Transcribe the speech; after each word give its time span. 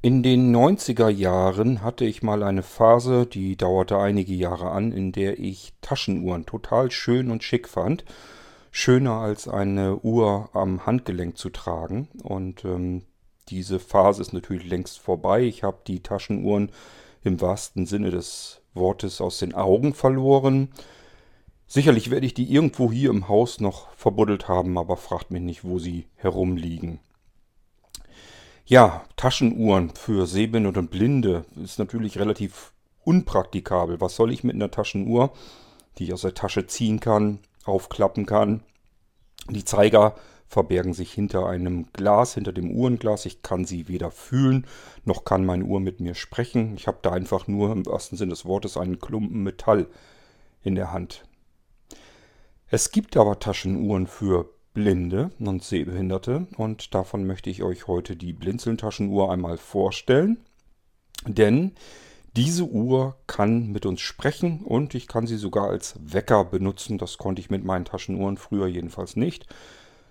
In 0.00 0.22
den 0.22 0.54
90er 0.54 1.08
Jahren 1.08 1.82
hatte 1.82 2.04
ich 2.04 2.22
mal 2.22 2.44
eine 2.44 2.62
Phase, 2.62 3.26
die 3.26 3.56
dauerte 3.56 3.98
einige 3.98 4.32
Jahre 4.32 4.70
an, 4.70 4.92
in 4.92 5.10
der 5.10 5.40
ich 5.40 5.72
Taschenuhren 5.80 6.46
total 6.46 6.92
schön 6.92 7.32
und 7.32 7.42
schick 7.42 7.68
fand. 7.68 8.04
Schöner 8.70 9.14
als 9.14 9.48
eine 9.48 9.96
Uhr 9.96 10.50
am 10.52 10.86
Handgelenk 10.86 11.36
zu 11.36 11.50
tragen. 11.50 12.06
Und 12.22 12.64
ähm, 12.64 13.06
diese 13.48 13.80
Phase 13.80 14.22
ist 14.22 14.32
natürlich 14.32 14.68
längst 14.68 15.00
vorbei. 15.00 15.42
Ich 15.42 15.64
habe 15.64 15.78
die 15.84 16.00
Taschenuhren 16.00 16.70
im 17.24 17.40
wahrsten 17.40 17.84
Sinne 17.84 18.12
des 18.12 18.60
Wortes 18.74 19.20
aus 19.20 19.40
den 19.40 19.52
Augen 19.52 19.94
verloren. 19.94 20.68
Sicherlich 21.66 22.12
werde 22.12 22.26
ich 22.26 22.34
die 22.34 22.52
irgendwo 22.52 22.92
hier 22.92 23.10
im 23.10 23.26
Haus 23.26 23.58
noch 23.58 23.92
verbuddelt 23.96 24.46
haben, 24.46 24.78
aber 24.78 24.96
fragt 24.96 25.32
mich 25.32 25.42
nicht, 25.42 25.64
wo 25.64 25.80
sie 25.80 26.06
herumliegen. 26.14 27.00
Ja, 28.70 29.06
Taschenuhren 29.16 29.88
für 29.94 30.26
Sehbehinderte 30.26 30.80
und 30.80 30.90
Blinde 30.90 31.46
ist 31.56 31.78
natürlich 31.78 32.18
relativ 32.18 32.74
unpraktikabel. 33.02 33.98
Was 34.02 34.14
soll 34.14 34.30
ich 34.30 34.44
mit 34.44 34.56
einer 34.56 34.70
Taschenuhr, 34.70 35.32
die 35.96 36.04
ich 36.04 36.12
aus 36.12 36.20
der 36.20 36.34
Tasche 36.34 36.66
ziehen 36.66 37.00
kann, 37.00 37.38
aufklappen 37.64 38.26
kann? 38.26 38.62
Die 39.48 39.64
Zeiger 39.64 40.16
verbergen 40.48 40.92
sich 40.92 41.10
hinter 41.10 41.46
einem 41.46 41.86
Glas, 41.94 42.34
hinter 42.34 42.52
dem 42.52 42.70
Uhrenglas. 42.70 43.24
Ich 43.24 43.40
kann 43.40 43.64
sie 43.64 43.88
weder 43.88 44.10
fühlen, 44.10 44.66
noch 45.06 45.24
kann 45.24 45.46
meine 45.46 45.64
Uhr 45.64 45.80
mit 45.80 46.00
mir 46.00 46.14
sprechen. 46.14 46.74
Ich 46.76 46.86
habe 46.86 46.98
da 47.00 47.12
einfach 47.12 47.48
nur 47.48 47.72
im 47.72 47.86
wahrsten 47.86 48.18
Sinne 48.18 48.32
des 48.32 48.44
Wortes 48.44 48.76
einen 48.76 48.98
Klumpen 48.98 49.44
Metall 49.44 49.86
in 50.62 50.74
der 50.74 50.92
Hand. 50.92 51.24
Es 52.66 52.90
gibt 52.90 53.16
aber 53.16 53.38
Taschenuhren 53.38 54.06
für 54.06 54.50
Blinde 54.78 55.32
und 55.40 55.64
Sehbehinderte 55.64 56.46
und 56.56 56.94
davon 56.94 57.26
möchte 57.26 57.50
ich 57.50 57.64
euch 57.64 57.88
heute 57.88 58.14
die 58.14 58.32
Blinzeln-Taschenuhr 58.32 59.32
einmal 59.32 59.56
vorstellen. 59.56 60.38
Denn 61.26 61.72
diese 62.36 62.62
Uhr 62.62 63.16
kann 63.26 63.72
mit 63.72 63.86
uns 63.86 64.00
sprechen 64.00 64.60
und 64.60 64.94
ich 64.94 65.08
kann 65.08 65.26
sie 65.26 65.36
sogar 65.36 65.68
als 65.68 65.96
Wecker 66.00 66.44
benutzen. 66.44 66.96
Das 66.96 67.18
konnte 67.18 67.40
ich 67.40 67.50
mit 67.50 67.64
meinen 67.64 67.86
Taschenuhren 67.86 68.36
früher 68.36 68.68
jedenfalls 68.68 69.16
nicht. 69.16 69.52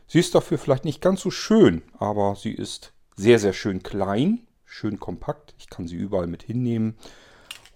Sie 0.05 0.19
ist 0.19 0.35
dafür 0.35 0.57
vielleicht 0.57 0.83
nicht 0.83 0.99
ganz 0.99 1.21
so 1.21 1.31
schön, 1.31 1.81
aber 1.97 2.35
sie 2.35 2.51
ist 2.51 2.91
sehr, 3.15 3.39
sehr 3.39 3.53
schön 3.53 3.83
klein, 3.83 4.47
schön 4.65 4.99
kompakt. 4.99 5.55
Ich 5.59 5.69
kann 5.69 5.87
sie 5.87 5.95
überall 5.95 6.27
mit 6.27 6.43
hinnehmen 6.43 6.97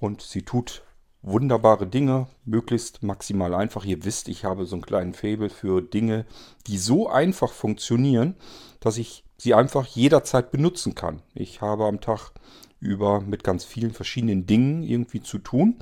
und 0.01 0.21
sie 0.21 0.41
tut 0.41 0.83
wunderbare 1.23 1.87
Dinge, 1.87 2.27
möglichst 2.45 3.03
maximal 3.03 3.53
einfach. 3.53 3.85
Ihr 3.85 4.03
wisst, 4.03 4.27
ich 4.27 4.43
habe 4.45 4.65
so 4.65 4.75
einen 4.75 4.85
kleinen 4.85 5.13
Faible 5.13 5.49
für 5.49 5.81
Dinge, 5.81 6.25
die 6.67 6.77
so 6.77 7.09
einfach 7.09 7.51
funktionieren, 7.51 8.35
dass 8.79 8.97
ich 8.97 9.23
sie 9.37 9.53
einfach 9.53 9.85
jederzeit 9.85 10.51
benutzen 10.51 10.95
kann. 10.95 11.21
Ich 11.33 11.61
habe 11.61 11.85
am 11.85 12.01
Tag 12.01 12.31
über 12.79 13.21
mit 13.21 13.43
ganz 13.43 13.63
vielen 13.63 13.91
verschiedenen 13.91 14.45
Dingen 14.47 14.83
irgendwie 14.83 15.21
zu 15.21 15.37
tun. 15.37 15.77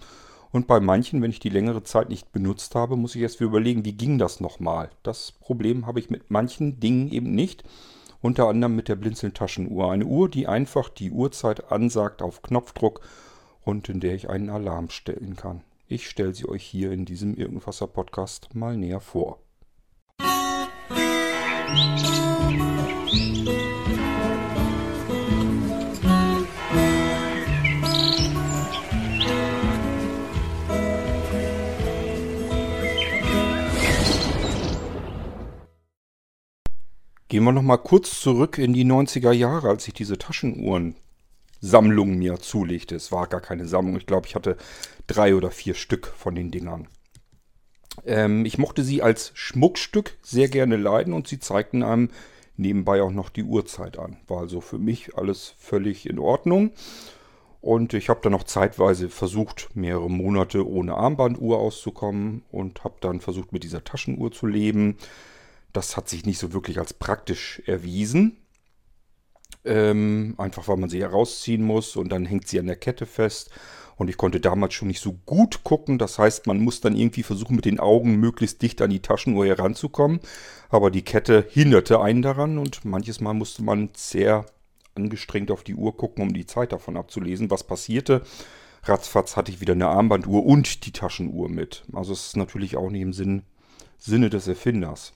Und 0.52 0.68
bei 0.68 0.80
manchen, 0.80 1.22
wenn 1.22 1.32
ich 1.32 1.40
die 1.40 1.50
längere 1.50 1.84
Zeit 1.84 2.10
nicht 2.10 2.32
benutzt 2.32 2.76
habe, 2.76 2.98
muss 2.98 3.16
ich 3.16 3.22
erst 3.22 3.40
überlegen, 3.40 3.86
wie 3.86 3.94
ging 3.94 4.18
das 4.18 4.40
nochmal. 4.40 4.90
Das 5.04 5.32
Problem 5.32 5.86
habe 5.86 6.00
ich 6.00 6.10
mit 6.10 6.32
manchen 6.32 6.80
Dingen 6.80 7.10
eben 7.12 7.34
nicht. 7.34 7.64
Unter 8.22 8.50
anderem 8.50 8.76
mit 8.76 8.90
der 8.90 8.96
Blinzeln-Taschenuhr. 8.96 9.92
Eine 9.92 10.06
Uhr, 10.06 10.28
die 10.28 10.48
einfach 10.48 10.90
die 10.90 11.12
Uhrzeit 11.12 11.72
ansagt 11.72 12.22
auf 12.22 12.42
Knopfdruck 12.42 13.02
und 13.70 13.88
in 13.88 14.00
der 14.00 14.16
ich 14.16 14.32
einen 14.32 14.50
Alarm 14.50 14.90
stellen 14.90 15.36
kann. 15.36 15.62
Ich 15.88 16.10
stelle 16.10 16.34
sie 16.34 16.50
euch 16.50 16.64
hier 16.64 16.92
in 16.92 17.06
diesem 17.06 17.36
Irgendwasser 17.36 17.86
Podcast 17.86 18.56
mal 18.56 18.76
näher 18.76 19.00
vor. 19.00 19.38
Gehen 37.28 37.44
wir 37.44 37.52
noch 37.52 37.62
mal 37.62 37.78
kurz 37.78 38.20
zurück 38.20 38.58
in 38.58 38.74
die 38.74 38.84
90er 38.84 39.32
Jahre, 39.32 39.70
als 39.70 39.88
ich 39.88 39.94
diese 39.94 40.18
Taschenuhren 40.18 40.96
Sammlung 41.62 42.18
mir 42.18 42.40
zulegte. 42.40 42.96
Es 42.96 43.12
war 43.12 43.28
gar 43.28 43.42
keine 43.42 43.68
Sammlung. 43.68 43.98
Ich 43.98 44.06
glaube, 44.06 44.28
ich 44.28 44.36
hatte 44.36 44.58
drei 45.08 45.36
oder 45.36 45.52
vier 45.52 45.74
Stück 45.74 46.08
von 46.08 46.36
den 46.36 46.52
Dingern. 46.52 46.88
Ähm, 48.06 48.46
ich 48.46 48.58
mochte 48.58 48.84
sie 48.84 49.02
als 49.02 49.32
Schmuckstück 49.34 50.18
sehr 50.22 50.48
gerne 50.48 50.78
leiden 50.78 51.14
und 51.14 51.28
sie 51.28 51.40
zeigten 51.40 51.84
einem 51.84 52.10
nebenbei 52.58 53.02
auch 53.02 53.12
noch 53.12 53.30
die 53.30 53.44
Uhrzeit 53.44 53.98
an. 53.98 54.18
War 54.28 54.40
also 54.40 54.62
für 54.62 54.78
mich 54.78 55.16
alles 55.16 55.54
völlig 55.58 56.08
in 56.10 56.20
Ordnung. 56.20 56.72
Und 57.62 57.94
ich 57.94 58.08
habe 58.08 58.22
dann 58.24 58.32
noch 58.32 58.44
zeitweise 58.44 59.10
versucht, 59.10 59.70
mehrere 59.74 60.10
Monate 60.10 60.66
ohne 60.66 60.96
Armbanduhr 60.96 61.60
auszukommen 61.60 62.44
und 62.52 62.84
habe 62.86 62.96
dann 63.02 63.20
versucht, 63.20 63.52
mit 63.52 63.64
dieser 63.64 63.84
Taschenuhr 63.84 64.32
zu 64.32 64.46
leben. 64.46 64.98
Das 65.74 65.98
hat 65.98 66.08
sich 66.08 66.26
nicht 66.26 66.40
so 66.40 66.54
wirklich 66.54 66.80
als 66.80 66.94
praktisch 66.94 67.62
erwiesen. 67.66 68.38
Ähm, 69.66 70.36
einfach 70.38 70.68
weil 70.68 70.78
man 70.78 70.90
sie 70.90 71.02
herausziehen 71.02 71.64
muss 71.64 71.96
und 71.96 72.10
dann 72.10 72.26
hängt 72.26 72.48
sie 72.48 72.60
an 72.60 72.68
der 72.68 72.76
Kette 72.76 73.06
fest. 73.06 73.52
Und 73.98 74.10
ich 74.10 74.16
konnte 74.16 74.40
damals 74.40 74.74
schon 74.74 74.88
nicht 74.88 75.02
so 75.02 75.12
gut 75.26 75.66
gucken. 75.66 75.98
Das 75.98 76.18
heißt, 76.18 76.48
man 76.48 76.60
muss 76.62 76.80
dann 76.80 76.96
irgendwie 76.96 77.24
versuchen, 77.24 77.58
mit 77.58 77.66
den 77.66 77.82
Augen 77.82 78.16
möglichst 78.16 78.62
dicht 78.62 78.82
an 78.82 78.92
die 78.92 79.02
Taschenuhr 79.02 79.46
heranzukommen. 79.46 80.22
Aber 80.70 80.90
die 80.90 81.02
Kette 81.02 81.46
hinderte 81.50 82.00
einen 82.00 82.22
daran 82.22 82.58
und 82.58 82.86
manches 82.86 83.20
Mal 83.20 83.34
musste 83.34 83.62
man 83.62 83.90
sehr 83.94 84.46
angestrengt 84.96 85.52
auf 85.52 85.64
die 85.64 85.76
Uhr 85.76 85.98
gucken, 85.98 86.24
um 86.24 86.34
die 86.34 86.46
Zeit 86.46 86.72
davon 86.72 86.96
abzulesen. 86.96 87.52
Was 87.52 87.66
passierte? 87.66 88.22
Ratzfatz 88.84 89.36
hatte 89.36 89.52
ich 89.52 89.60
wieder 89.60 89.74
eine 89.74 89.88
Armbanduhr 89.88 90.46
und 90.46 90.86
die 90.86 90.94
Taschenuhr 90.94 91.50
mit. 91.50 91.84
Also 91.92 92.14
es 92.14 92.28
ist 92.28 92.38
natürlich 92.38 92.78
auch 92.78 92.90
nicht 92.90 93.02
im 93.02 93.14
Sinn, 93.14 93.44
Sinne 93.98 94.30
des 94.30 94.48
Erfinders. 94.48 95.14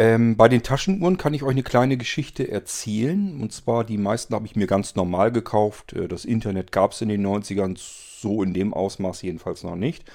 Ähm, 0.00 0.34
bei 0.38 0.48
den 0.48 0.62
Taschenuhren 0.62 1.18
kann 1.18 1.34
ich 1.34 1.42
euch 1.42 1.50
eine 1.50 1.62
kleine 1.62 1.98
Geschichte 1.98 2.50
erzählen. 2.50 3.38
Und 3.38 3.52
zwar, 3.52 3.84
die 3.84 3.98
meisten 3.98 4.34
habe 4.34 4.46
ich 4.46 4.56
mir 4.56 4.66
ganz 4.66 4.94
normal 4.94 5.30
gekauft. 5.30 5.92
Äh, 5.92 6.08
das 6.08 6.24
Internet 6.24 6.72
gab 6.72 6.92
es 6.92 7.02
in 7.02 7.10
den 7.10 7.26
90ern 7.26 7.76
so 7.76 8.42
in 8.42 8.54
dem 8.54 8.72
Ausmaß 8.72 9.20
jedenfalls 9.20 9.62
noch 9.62 9.76
nicht. 9.76 10.10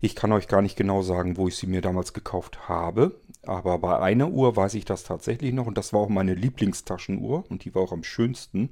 Ich 0.00 0.16
kann 0.16 0.32
euch 0.32 0.48
gar 0.48 0.62
nicht 0.62 0.74
genau 0.74 1.02
sagen, 1.02 1.36
wo 1.36 1.46
ich 1.46 1.54
sie 1.54 1.68
mir 1.68 1.80
damals 1.80 2.12
gekauft 2.12 2.68
habe. 2.68 3.20
Aber 3.46 3.78
bei 3.78 4.00
einer 4.00 4.32
Uhr 4.32 4.56
weiß 4.56 4.74
ich 4.74 4.84
das 4.84 5.04
tatsächlich 5.04 5.54
noch. 5.54 5.66
Und 5.66 5.78
das 5.78 5.92
war 5.92 6.00
auch 6.00 6.08
meine 6.08 6.34
Lieblingstaschenuhr. 6.34 7.44
Und 7.48 7.64
die 7.64 7.72
war 7.72 7.82
auch 7.82 7.92
am 7.92 8.02
schönsten. 8.02 8.70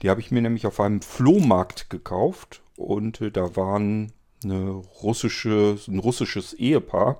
Die 0.00 0.08
habe 0.08 0.22
ich 0.22 0.30
mir 0.30 0.40
nämlich 0.40 0.66
auf 0.66 0.80
einem 0.80 1.02
Flohmarkt 1.02 1.90
gekauft. 1.90 2.62
Und 2.78 3.20
äh, 3.20 3.30
da 3.30 3.56
waren 3.56 4.12
eine 4.44 4.70
russische, 5.02 5.78
ein 5.88 5.98
russisches 5.98 6.52
Ehepaar. 6.54 7.18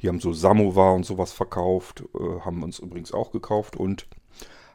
Die 0.00 0.08
haben 0.08 0.20
so 0.20 0.32
Samovar 0.32 0.94
und 0.94 1.06
sowas 1.06 1.32
verkauft, 1.32 2.04
äh, 2.14 2.40
haben 2.40 2.62
uns 2.62 2.78
übrigens 2.78 3.12
auch 3.12 3.32
gekauft 3.32 3.76
und 3.76 4.06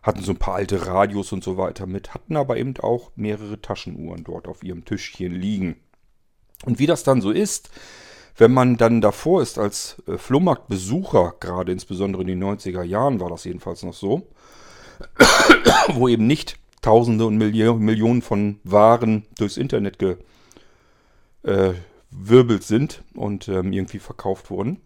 hatten 0.01 0.23
so 0.23 0.31
ein 0.31 0.37
paar 0.37 0.55
alte 0.55 0.87
Radios 0.87 1.31
und 1.31 1.43
so 1.43 1.57
weiter 1.57 1.85
mit, 1.85 2.13
hatten 2.13 2.37
aber 2.37 2.57
eben 2.57 2.73
auch 2.79 3.11
mehrere 3.15 3.61
Taschenuhren 3.61 4.23
dort 4.23 4.47
auf 4.47 4.63
ihrem 4.63 4.85
Tischchen 4.85 5.33
liegen. 5.33 5.75
Und 6.65 6.79
wie 6.79 6.87
das 6.87 7.03
dann 7.03 7.21
so 7.21 7.31
ist, 7.31 7.69
wenn 8.37 8.53
man 8.53 8.77
dann 8.77 9.01
davor 9.01 9.41
ist 9.41 9.59
als 9.59 10.01
äh, 10.07 10.17
Flohmarktbesucher, 10.17 11.35
gerade 11.39 11.71
insbesondere 11.71 12.21
in 12.21 12.27
den 12.27 12.43
90er 12.43 12.83
Jahren 12.83 13.19
war 13.19 13.29
das 13.29 13.43
jedenfalls 13.43 13.83
noch 13.83 13.93
so, 13.93 14.27
wo 15.93 16.07
eben 16.07 16.27
nicht 16.27 16.57
Tausende 16.81 17.25
und 17.25 17.37
Millionen 17.37 18.21
von 18.21 18.59
Waren 18.63 19.25
durchs 19.37 19.57
Internet 19.57 19.99
ge, 19.99 20.15
äh, 21.43 21.73
wirbelt 22.11 22.63
sind 22.63 23.03
und 23.13 23.47
ähm, 23.47 23.71
irgendwie 23.71 23.99
verkauft 23.99 24.49
wurden, 24.49 24.81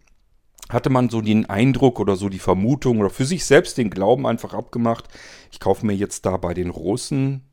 hatte 0.70 0.90
man 0.90 1.10
so 1.10 1.22
den 1.22 1.50
Eindruck 1.50 2.00
oder 2.00 2.16
so 2.16 2.30
die 2.30 2.40
Vermutung 2.40 3.00
oder 3.00 3.10
für 3.10 3.26
sich 3.26 3.46
selbst 3.46 3.78
den 3.78 3.90
Glauben 3.90 4.28
einfach 4.28 4.54
abgemacht, 4.54 5.08
ich 5.52 5.60
kaufe 5.60 5.86
mir 5.86 5.94
jetzt 5.94 6.26
da 6.26 6.38
bei 6.38 6.54
den 6.54 6.70
Russen 6.70 7.44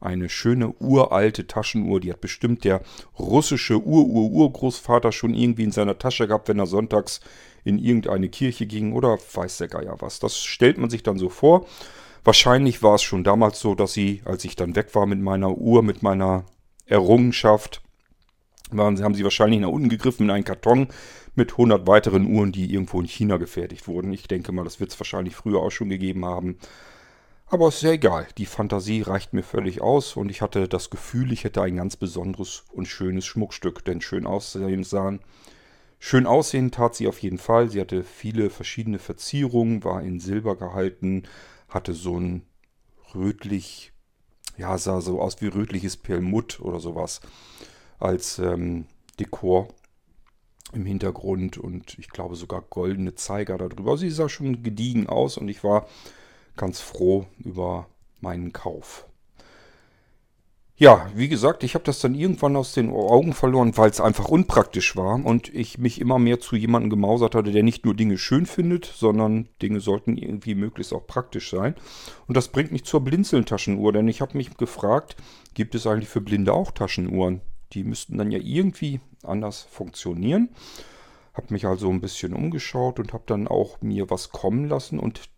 eine 0.00 0.28
schöne 0.28 0.72
uralte 0.78 1.46
Taschenuhr, 1.46 2.00
die 2.00 2.12
hat 2.12 2.20
bestimmt 2.20 2.64
der 2.64 2.82
russische 3.18 3.82
Ur-Ur-Urgroßvater 3.82 5.12
schon 5.12 5.34
irgendwie 5.34 5.64
in 5.64 5.72
seiner 5.72 5.98
Tasche 5.98 6.28
gehabt, 6.28 6.48
wenn 6.48 6.58
er 6.58 6.66
sonntags 6.66 7.20
in 7.64 7.78
irgendeine 7.78 8.28
Kirche 8.28 8.66
ging 8.66 8.92
oder 8.92 9.18
weiß 9.34 9.58
der 9.58 9.68
Geier 9.68 9.96
was. 9.98 10.20
Das 10.20 10.38
stellt 10.38 10.78
man 10.78 10.90
sich 10.90 11.02
dann 11.02 11.18
so 11.18 11.28
vor. 11.28 11.66
Wahrscheinlich 12.24 12.82
war 12.82 12.94
es 12.94 13.02
schon 13.02 13.24
damals 13.24 13.58
so, 13.58 13.74
dass 13.74 13.92
sie, 13.92 14.22
als 14.24 14.44
ich 14.44 14.54
dann 14.54 14.76
weg 14.76 14.94
war 14.94 15.06
mit 15.06 15.20
meiner 15.20 15.56
Uhr, 15.56 15.82
mit 15.82 16.02
meiner 16.02 16.44
Errungenschaft, 16.86 17.82
waren, 18.70 19.02
haben 19.02 19.14
sie 19.14 19.24
wahrscheinlich 19.24 19.60
nach 19.60 19.68
unten 19.68 19.88
gegriffen 19.88 20.24
in 20.24 20.30
einen 20.30 20.44
Karton 20.44 20.88
mit 21.34 21.52
100 21.52 21.86
weiteren 21.86 22.26
Uhren, 22.26 22.52
die 22.52 22.72
irgendwo 22.72 23.00
in 23.00 23.06
China 23.06 23.36
gefertigt 23.36 23.88
wurden. 23.88 24.12
Ich 24.12 24.28
denke 24.28 24.52
mal, 24.52 24.64
das 24.64 24.80
wird 24.80 24.90
es 24.90 25.00
wahrscheinlich 25.00 25.36
früher 25.36 25.60
auch 25.60 25.70
schon 25.70 25.88
gegeben 25.88 26.24
haben. 26.24 26.58
Aber 27.46 27.68
ist 27.68 27.82
ja 27.82 27.92
egal. 27.92 28.26
Die 28.36 28.44
Fantasie 28.44 29.00
reicht 29.00 29.32
mir 29.32 29.42
völlig 29.42 29.80
aus 29.80 30.16
und 30.16 30.30
ich 30.30 30.42
hatte 30.42 30.68
das 30.68 30.90
Gefühl, 30.90 31.32
ich 31.32 31.44
hätte 31.44 31.62
ein 31.62 31.76
ganz 31.76 31.96
besonderes 31.96 32.64
und 32.72 32.86
schönes 32.86 33.24
Schmuckstück, 33.24 33.84
denn 33.84 34.02
schön 34.02 34.26
aussehen 34.26 34.84
sahen. 34.84 35.20
Schön 35.98 36.26
aussehen 36.26 36.70
tat 36.70 36.94
sie 36.94 37.08
auf 37.08 37.20
jeden 37.20 37.38
Fall. 37.38 37.70
Sie 37.70 37.80
hatte 37.80 38.04
viele 38.04 38.50
verschiedene 38.50 38.98
Verzierungen, 38.98 39.82
war 39.82 40.02
in 40.02 40.20
Silber 40.20 40.56
gehalten, 40.56 41.22
hatte 41.68 41.94
so 41.94 42.16
einen 42.16 42.42
rötlich, 43.14 43.92
ja, 44.58 44.76
sah 44.76 45.00
so 45.00 45.20
aus 45.20 45.40
wie 45.40 45.46
rötliches 45.46 45.96
Perlmutt 45.96 46.60
oder 46.60 46.80
sowas 46.80 47.20
als 47.98 48.38
ähm, 48.38 48.86
Dekor 49.18 49.68
im 50.72 50.84
Hintergrund 50.84 51.58
und 51.58 51.98
ich 51.98 52.10
glaube 52.10 52.36
sogar 52.36 52.62
goldene 52.62 53.14
Zeiger 53.14 53.58
darüber. 53.58 53.96
Sie 53.96 54.10
sah 54.10 54.28
schon 54.28 54.62
gediegen 54.62 55.06
aus 55.08 55.38
und 55.38 55.48
ich 55.48 55.64
war 55.64 55.86
ganz 56.56 56.80
froh 56.80 57.26
über 57.38 57.86
meinen 58.20 58.52
Kauf. 58.52 59.08
Ja, 60.80 61.10
wie 61.12 61.28
gesagt, 61.28 61.64
ich 61.64 61.74
habe 61.74 61.84
das 61.84 61.98
dann 61.98 62.14
irgendwann 62.14 62.54
aus 62.54 62.72
den 62.72 62.90
Augen 62.90 63.32
verloren, 63.32 63.76
weil 63.76 63.90
es 63.90 64.00
einfach 64.00 64.28
unpraktisch 64.28 64.94
war 64.94 65.24
und 65.24 65.52
ich 65.52 65.76
mich 65.78 66.00
immer 66.00 66.20
mehr 66.20 66.38
zu 66.38 66.54
jemandem 66.54 66.90
gemausert 66.90 67.34
hatte, 67.34 67.50
der 67.50 67.64
nicht 67.64 67.84
nur 67.84 67.96
Dinge 67.96 68.16
schön 68.16 68.46
findet, 68.46 68.84
sondern 68.84 69.48
Dinge 69.60 69.80
sollten 69.80 70.16
irgendwie 70.16 70.54
möglichst 70.54 70.92
auch 70.92 71.04
praktisch 71.04 71.50
sein. 71.50 71.74
Und 72.28 72.36
das 72.36 72.46
bringt 72.46 72.70
mich 72.70 72.84
zur 72.84 73.00
Blinzeln-Taschenuhr, 73.00 73.92
denn 73.92 74.06
ich 74.06 74.20
habe 74.20 74.36
mich 74.36 74.56
gefragt, 74.56 75.16
gibt 75.54 75.74
es 75.74 75.84
eigentlich 75.84 76.08
für 76.08 76.20
Blinde 76.20 76.52
auch 76.52 76.70
Taschenuhren? 76.70 77.40
Die 77.72 77.84
müssten 77.84 78.18
dann 78.18 78.30
ja 78.30 78.38
irgendwie 78.38 79.00
anders 79.22 79.62
funktionieren. 79.62 80.50
Habe 81.34 81.52
mich 81.52 81.66
also 81.66 81.90
ein 81.90 82.00
bisschen 82.00 82.34
umgeschaut 82.34 82.98
und 82.98 83.12
habe 83.12 83.24
dann 83.26 83.48
auch 83.48 83.80
mir 83.80 84.10
was 84.10 84.30
kommen 84.30 84.68
lassen 84.68 84.98
und 84.98 85.28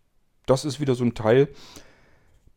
das 0.46 0.64
ist 0.64 0.80
wieder 0.80 0.94
so 0.94 1.04
ein 1.04 1.14
Teil, 1.14 1.48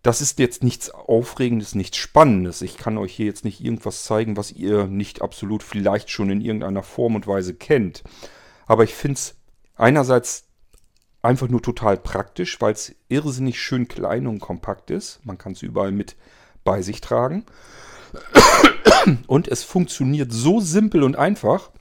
das 0.02 0.20
ist 0.20 0.38
jetzt 0.40 0.64
nichts 0.64 0.90
Aufregendes, 0.90 1.76
nichts 1.76 1.98
Spannendes. 1.98 2.62
Ich 2.62 2.78
kann 2.78 2.98
euch 2.98 3.14
hier 3.14 3.26
jetzt 3.26 3.46
nicht 3.46 3.64
irgendwas 3.64 4.04
zeigen, 4.04 4.36
was 4.36 4.52
ihr 4.52 4.86
nicht 4.86 5.22
absolut 5.22 5.64
vielleicht 5.64 6.10
schon 6.10 6.30
in 6.30 6.42
irgendeiner 6.42 6.84
Form 6.84 7.16
und 7.16 7.26
Weise 7.26 7.54
kennt. 7.54 8.04
Aber 8.66 8.84
ich 8.84 8.94
finde 8.94 9.16
es 9.16 9.36
einerseits 9.76 10.46
einfach 11.22 11.48
nur 11.48 11.62
total 11.62 11.98
praktisch, 11.98 12.60
weil 12.60 12.74
es 12.74 12.96
irrsinnig 13.08 13.62
schön 13.62 13.88
klein 13.88 14.28
und 14.28 14.40
kompakt 14.40 14.92
ist. 14.92 15.26
Man 15.26 15.38
kann 15.38 15.54
es 15.54 15.62
überall 15.62 15.94
mit 15.94 16.18
bei 16.66 16.82
sich 16.82 17.00
tragen. 17.00 17.46
Und 19.28 19.48
es 19.48 19.64
funktioniert 19.64 20.32
so 20.32 20.60
simpel 20.60 21.04
und 21.04 21.16
einfach, 21.16 21.72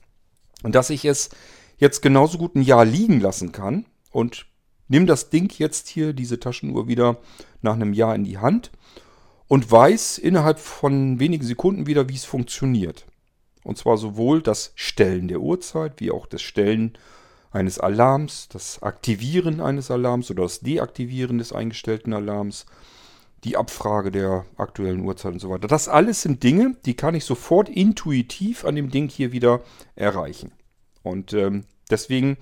dass 0.63 0.89
ich 0.89 1.05
es 1.05 1.29
jetzt 1.77 2.01
genauso 2.01 2.37
gut 2.37 2.55
ein 2.55 2.61
Jahr 2.61 2.85
liegen 2.85 3.19
lassen 3.19 3.51
kann 3.51 3.85
und 4.11 4.45
Nimm 4.93 5.07
das 5.07 5.29
Ding 5.29 5.51
jetzt 5.57 5.87
hier, 5.87 6.13
diese 6.13 6.39
Taschenuhr, 6.39 6.87
wieder 6.87 7.17
nach 7.61 7.73
einem 7.73 7.93
Jahr 7.93 8.13
in 8.15 8.25
die 8.25 8.37
Hand 8.37 8.71
und 9.47 9.71
weiß 9.71 10.17
innerhalb 10.17 10.59
von 10.59 11.19
wenigen 11.19 11.45
Sekunden 11.45 11.87
wieder, 11.87 12.09
wie 12.09 12.15
es 12.15 12.25
funktioniert. 12.25 13.05
Und 13.63 13.77
zwar 13.77 13.97
sowohl 13.97 14.41
das 14.41 14.73
Stellen 14.75 15.29
der 15.29 15.39
Uhrzeit 15.39 15.99
wie 15.99 16.11
auch 16.11 16.27
das 16.27 16.41
Stellen 16.41 16.97
eines 17.51 17.79
Alarms, 17.79 18.49
das 18.49 18.83
Aktivieren 18.83 19.61
eines 19.61 19.89
Alarms 19.89 20.29
oder 20.29 20.43
das 20.43 20.59
Deaktivieren 20.59 21.37
des 21.37 21.53
eingestellten 21.53 22.13
Alarms, 22.13 22.65
die 23.43 23.57
Abfrage 23.57 24.11
der 24.11 24.45
aktuellen 24.57 25.01
Uhrzeit 25.01 25.33
und 25.33 25.39
so 25.39 25.49
weiter. 25.49 25.67
Das 25.67 25.89
alles 25.89 26.21
sind 26.21 26.43
Dinge, 26.43 26.75
die 26.85 26.95
kann 26.95 27.15
ich 27.15 27.25
sofort 27.25 27.69
intuitiv 27.69 28.65
an 28.65 28.75
dem 28.75 28.89
Ding 28.89 29.09
hier 29.09 29.31
wieder 29.31 29.61
erreichen. 29.95 30.51
Und 31.01 31.33
ähm, 31.33 31.65
deswegen 31.89 32.37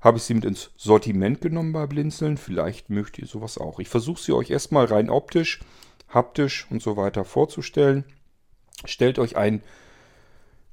habe 0.00 0.18
ich 0.18 0.24
sie 0.24 0.34
mit 0.34 0.44
ins 0.44 0.70
Sortiment 0.76 1.40
genommen 1.40 1.72
bei 1.72 1.86
Blinzeln. 1.86 2.36
Vielleicht 2.36 2.90
mögt 2.90 3.18
ihr 3.18 3.26
sowas 3.26 3.58
auch. 3.58 3.80
Ich 3.80 3.88
versuche 3.88 4.22
sie 4.22 4.32
euch 4.32 4.50
erstmal 4.50 4.84
rein 4.84 5.10
optisch, 5.10 5.60
haptisch 6.08 6.66
und 6.70 6.80
so 6.80 6.96
weiter 6.96 7.24
vorzustellen. 7.24 8.04
Stellt 8.84 9.18
euch 9.18 9.36
ein 9.36 9.62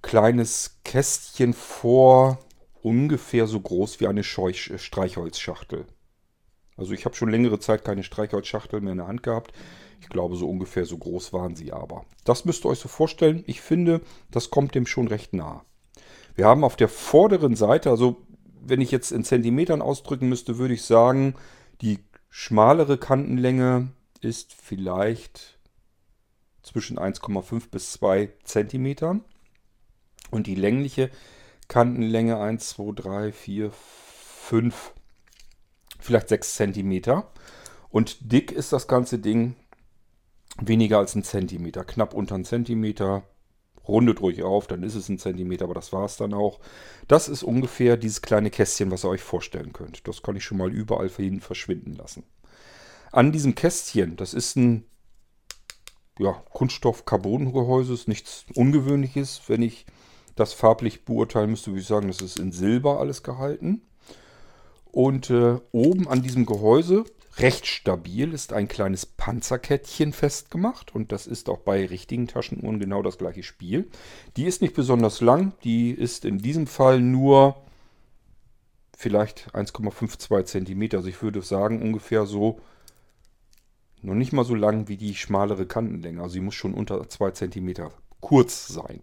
kleines 0.03 0.79
Kästchen 0.83 1.53
vor, 1.53 2.37
ungefähr 2.83 3.47
so 3.47 3.59
groß 3.59 3.99
wie 4.01 4.07
eine 4.07 4.23
Streichholzschachtel. 4.23 5.85
Also 6.77 6.93
ich 6.93 7.05
habe 7.05 7.15
schon 7.15 7.29
längere 7.29 7.59
Zeit 7.59 7.83
keine 7.83 8.03
Streichholzschachtel 8.03 8.81
mehr 8.81 8.93
in 8.93 8.97
der 8.99 9.07
Hand 9.07 9.23
gehabt. 9.23 9.53
Ich 10.01 10.09
glaube, 10.09 10.35
so 10.35 10.49
ungefähr 10.49 10.85
so 10.85 10.97
groß 10.97 11.33
waren 11.33 11.55
sie 11.55 11.71
aber. 11.71 12.05
Das 12.25 12.45
müsst 12.45 12.65
ihr 12.65 12.69
euch 12.69 12.79
so 12.79 12.89
vorstellen. 12.89 13.43
Ich 13.47 13.61
finde, 13.61 14.01
das 14.31 14.49
kommt 14.49 14.75
dem 14.75 14.85
schon 14.85 15.07
recht 15.07 15.33
nah. 15.33 15.63
Wir 16.35 16.45
haben 16.45 16.63
auf 16.63 16.75
der 16.75 16.89
vorderen 16.89 17.55
Seite, 17.55 17.89
also 17.89 18.17
wenn 18.65 18.81
ich 18.81 18.91
jetzt 18.91 19.11
in 19.11 19.23
Zentimetern 19.23 19.81
ausdrücken 19.81 20.29
müsste, 20.29 20.57
würde 20.57 20.73
ich 20.73 20.83
sagen, 20.83 21.35
die 21.81 21.99
schmalere 22.29 22.97
Kantenlänge 22.97 23.89
ist 24.21 24.53
vielleicht 24.53 25.59
zwischen 26.63 26.97
1,5 26.97 27.69
bis 27.69 27.91
2 27.93 28.29
Zentimetern. 28.43 29.23
Und 30.31 30.47
die 30.47 30.55
längliche 30.55 31.11
Kantenlänge 31.67 32.39
1, 32.39 32.69
2, 32.69 32.91
3, 32.95 33.31
4, 33.31 33.71
5, 33.71 34.93
vielleicht 36.03 36.29
6 36.29 36.55
Zentimeter. 36.55 37.31
Und 37.89 38.31
dick 38.31 38.51
ist 38.51 38.73
das 38.73 38.87
ganze 38.87 39.19
Ding 39.19 39.55
weniger 40.59 40.99
als 40.99 41.15
ein 41.15 41.23
Zentimeter, 41.23 41.83
knapp 41.83 42.13
unter 42.13 42.35
ein 42.35 42.45
Zentimeter, 42.45 43.23
rundet 43.87 44.21
ruhig 44.21 44.43
auf, 44.43 44.67
dann 44.67 44.83
ist 44.83 44.95
es 44.95 45.09
ein 45.09 45.19
Zentimeter, 45.19 45.65
aber 45.65 45.73
das 45.73 45.91
war 45.91 46.05
es 46.05 46.17
dann 46.17 46.33
auch. 46.33 46.59
Das 47.07 47.27
ist 47.27 47.43
ungefähr 47.43 47.97
dieses 47.97 48.21
kleine 48.21 48.49
Kästchen, 48.49 48.91
was 48.91 49.03
ihr 49.03 49.09
euch 49.09 49.21
vorstellen 49.21 49.73
könnt. 49.73 50.07
Das 50.07 50.21
kann 50.21 50.35
ich 50.35 50.43
schon 50.43 50.57
mal 50.57 50.71
überall 50.71 51.09
für 51.09 51.23
ihn 51.23 51.41
verschwinden 51.41 51.93
lassen. 51.93 52.23
An 53.11 53.31
diesem 53.31 53.55
Kästchen, 53.55 54.15
das 54.15 54.33
ist 54.33 54.55
ein 54.55 54.85
ja, 56.19 56.31
Kunststoff-Carbon-Gehäuse, 56.51 57.93
ist 57.93 58.07
nichts 58.07 58.45
Ungewöhnliches. 58.55 59.41
Wenn 59.47 59.61
ich 59.61 59.85
das 60.35 60.53
farblich 60.53 61.05
beurteilen 61.05 61.51
müsste, 61.51 61.71
würde 61.71 61.81
ich 61.81 61.87
sagen, 61.87 62.07
das 62.07 62.21
ist 62.21 62.39
in 62.39 62.51
Silber 62.51 62.99
alles 62.99 63.21
gehalten. 63.23 63.81
Und 64.93 65.31
äh, 65.31 65.59
oben 65.71 66.07
an 66.07 66.21
diesem 66.21 66.45
Gehäuse 66.45 67.03
recht 67.39 67.65
stabil, 67.65 68.31
ist 68.31 68.53
ein 68.53 68.67
kleines 68.67 69.07
Panzerkettchen 69.07 70.13
festgemacht 70.13 70.93
und 70.93 71.11
das 71.11 71.25
ist 71.25 71.49
auch 71.49 71.57
bei 71.57 71.87
richtigen 71.87 72.27
Taschenuhren 72.27 72.79
genau 72.79 73.01
das 73.01 73.17
gleiche 73.17 73.41
Spiel. 73.41 73.89
Die 74.37 74.45
ist 74.45 74.61
nicht 74.61 74.75
besonders 74.75 75.19
lang, 75.19 75.53
die 75.63 75.89
ist 75.89 76.25
in 76.25 76.37
diesem 76.37 76.67
Fall 76.67 77.01
nur 77.01 77.55
vielleicht 78.95 79.49
1,52 79.55 80.45
cm. 80.45 80.95
Also 80.95 81.09
ich 81.09 81.23
würde 81.23 81.41
sagen 81.41 81.81
ungefähr 81.81 82.27
so, 82.27 82.59
noch 84.03 84.13
nicht 84.13 84.31
mal 84.31 84.45
so 84.45 84.53
lang 84.53 84.87
wie 84.89 84.97
die 84.97 85.15
schmalere 85.15 85.65
Kantenlänge. 85.65 86.21
Also 86.21 86.33
sie 86.33 86.39
muss 86.39 86.53
schon 86.53 86.75
unter 86.75 87.09
2 87.09 87.31
cm 87.31 87.89
kurz 88.23 88.69
sein. 88.69 89.01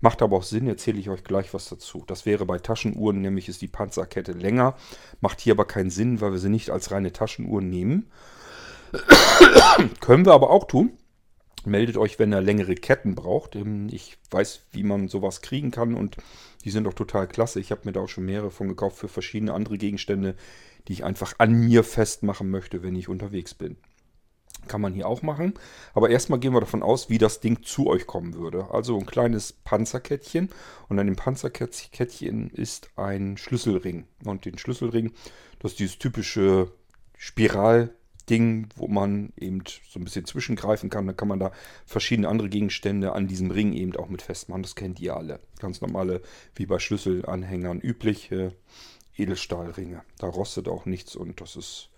Macht 0.00 0.22
aber 0.22 0.38
auch 0.38 0.42
Sinn, 0.42 0.66
erzähle 0.66 0.98
ich 0.98 1.10
euch 1.10 1.22
gleich 1.22 1.52
was 1.52 1.68
dazu. 1.68 2.02
Das 2.06 2.24
wäre 2.24 2.46
bei 2.46 2.58
Taschenuhren, 2.58 3.20
nämlich 3.20 3.48
ist 3.48 3.60
die 3.60 3.68
Panzerkette 3.68 4.32
länger. 4.32 4.74
Macht 5.20 5.40
hier 5.40 5.52
aber 5.52 5.66
keinen 5.66 5.90
Sinn, 5.90 6.22
weil 6.22 6.32
wir 6.32 6.38
sie 6.38 6.48
nicht 6.48 6.70
als 6.70 6.90
reine 6.90 7.12
Taschenuhr 7.12 7.60
nehmen. 7.60 8.10
Können 10.00 10.24
wir 10.24 10.32
aber 10.32 10.48
auch 10.48 10.66
tun. 10.66 10.96
Meldet 11.66 11.98
euch, 11.98 12.18
wenn 12.18 12.32
ihr 12.32 12.40
längere 12.40 12.74
Ketten 12.74 13.14
braucht. 13.14 13.54
Ähm, 13.54 13.88
ich 13.90 14.16
weiß, 14.30 14.62
wie 14.72 14.82
man 14.82 15.08
sowas 15.08 15.42
kriegen 15.42 15.70
kann 15.70 15.94
und 15.94 16.16
die 16.64 16.70
sind 16.70 16.88
auch 16.88 16.94
total 16.94 17.28
klasse. 17.28 17.60
Ich 17.60 17.70
habe 17.70 17.82
mir 17.84 17.92
da 17.92 18.00
auch 18.00 18.08
schon 18.08 18.24
mehrere 18.24 18.50
von 18.50 18.68
gekauft 18.68 18.96
für 18.96 19.08
verschiedene 19.08 19.52
andere 19.52 19.76
Gegenstände, 19.76 20.36
die 20.88 20.94
ich 20.94 21.04
einfach 21.04 21.34
an 21.36 21.52
mir 21.52 21.84
festmachen 21.84 22.50
möchte, 22.50 22.82
wenn 22.82 22.96
ich 22.96 23.08
unterwegs 23.08 23.52
bin. 23.52 23.76
Kann 24.66 24.80
man 24.80 24.94
hier 24.94 25.06
auch 25.06 25.22
machen. 25.22 25.54
Aber 25.94 26.10
erstmal 26.10 26.38
gehen 26.38 26.52
wir 26.52 26.60
davon 26.60 26.82
aus, 26.82 27.10
wie 27.10 27.18
das 27.18 27.40
Ding 27.40 27.62
zu 27.62 27.86
euch 27.86 28.06
kommen 28.06 28.34
würde. 28.34 28.68
Also 28.70 28.98
ein 28.98 29.06
kleines 29.06 29.52
Panzerkettchen. 29.52 30.50
Und 30.88 30.98
an 30.98 31.06
dem 31.06 31.16
Panzerkettchen 31.16 32.50
ist 32.50 32.90
ein 32.96 33.36
Schlüsselring. 33.36 34.06
Und 34.24 34.44
den 34.44 34.58
Schlüsselring, 34.58 35.12
das 35.58 35.72
ist 35.72 35.80
dieses 35.80 35.98
typische 35.98 36.72
Spiralding, 37.16 38.68
wo 38.76 38.88
man 38.88 39.32
eben 39.38 39.62
so 39.88 39.98
ein 39.98 40.04
bisschen 40.04 40.24
zwischengreifen 40.24 40.90
kann. 40.90 41.06
Dann 41.06 41.16
kann 41.16 41.28
man 41.28 41.40
da 41.40 41.52
verschiedene 41.86 42.28
andere 42.28 42.48
Gegenstände 42.48 43.12
an 43.12 43.28
diesem 43.28 43.50
Ring 43.50 43.72
eben 43.72 43.96
auch 43.96 44.08
mit 44.08 44.22
festmachen. 44.22 44.62
Das 44.62 44.74
kennt 44.74 45.00
ihr 45.00 45.16
alle. 45.16 45.40
Ganz 45.60 45.80
normale, 45.80 46.22
wie 46.54 46.66
bei 46.66 46.78
Schlüsselanhängern 46.78 47.80
übliche 47.80 48.52
Edelstahlringe. 49.16 50.02
Da 50.18 50.26
rostet 50.26 50.68
auch 50.68 50.86
nichts 50.86 51.16
und 51.16 51.40
das 51.40 51.56
ist, 51.56 51.90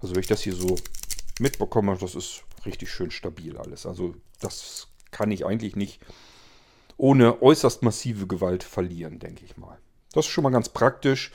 also 0.00 0.14
wenn 0.14 0.20
ich 0.20 0.26
das 0.26 0.42
hier 0.42 0.54
so 0.54 0.76
mitbekomme, 1.40 1.96
das 2.00 2.14
ist 2.14 2.44
richtig 2.64 2.90
schön 2.90 3.10
stabil 3.10 3.56
alles. 3.58 3.86
Also 3.86 4.14
das 4.40 4.88
kann 5.10 5.30
ich 5.30 5.46
eigentlich 5.46 5.76
nicht 5.76 6.00
ohne 6.96 7.42
äußerst 7.42 7.82
massive 7.82 8.26
Gewalt 8.26 8.62
verlieren, 8.62 9.18
denke 9.18 9.44
ich 9.44 9.56
mal. 9.56 9.78
Das 10.12 10.26
ist 10.26 10.32
schon 10.32 10.44
mal 10.44 10.50
ganz 10.50 10.68
praktisch. 10.68 11.32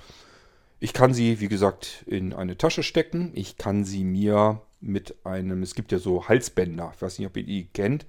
Ich 0.79 0.93
kann 0.93 1.13
sie, 1.13 1.39
wie 1.39 1.48
gesagt, 1.48 2.03
in 2.08 2.34
eine 2.34 2.58
Tasche 2.58 2.81
stecken. 2.81 3.31
Ich 3.36 3.58
kann 3.58 3.86
sie 3.86 4.03
mir 4.03 4.62
mit 4.79 5.25
einem, 5.25 5.62
es 5.62 5.75
gibt 5.75 5.91
ja 5.91 6.00
so 6.00 6.27
Halsbänder, 6.27 6.91
ich 6.96 7.01
weiß 7.01 7.20
nicht, 7.20 7.27
ob 7.27 7.38
ihr 7.38 7.43
die 7.43 7.67
kennt, 7.67 8.08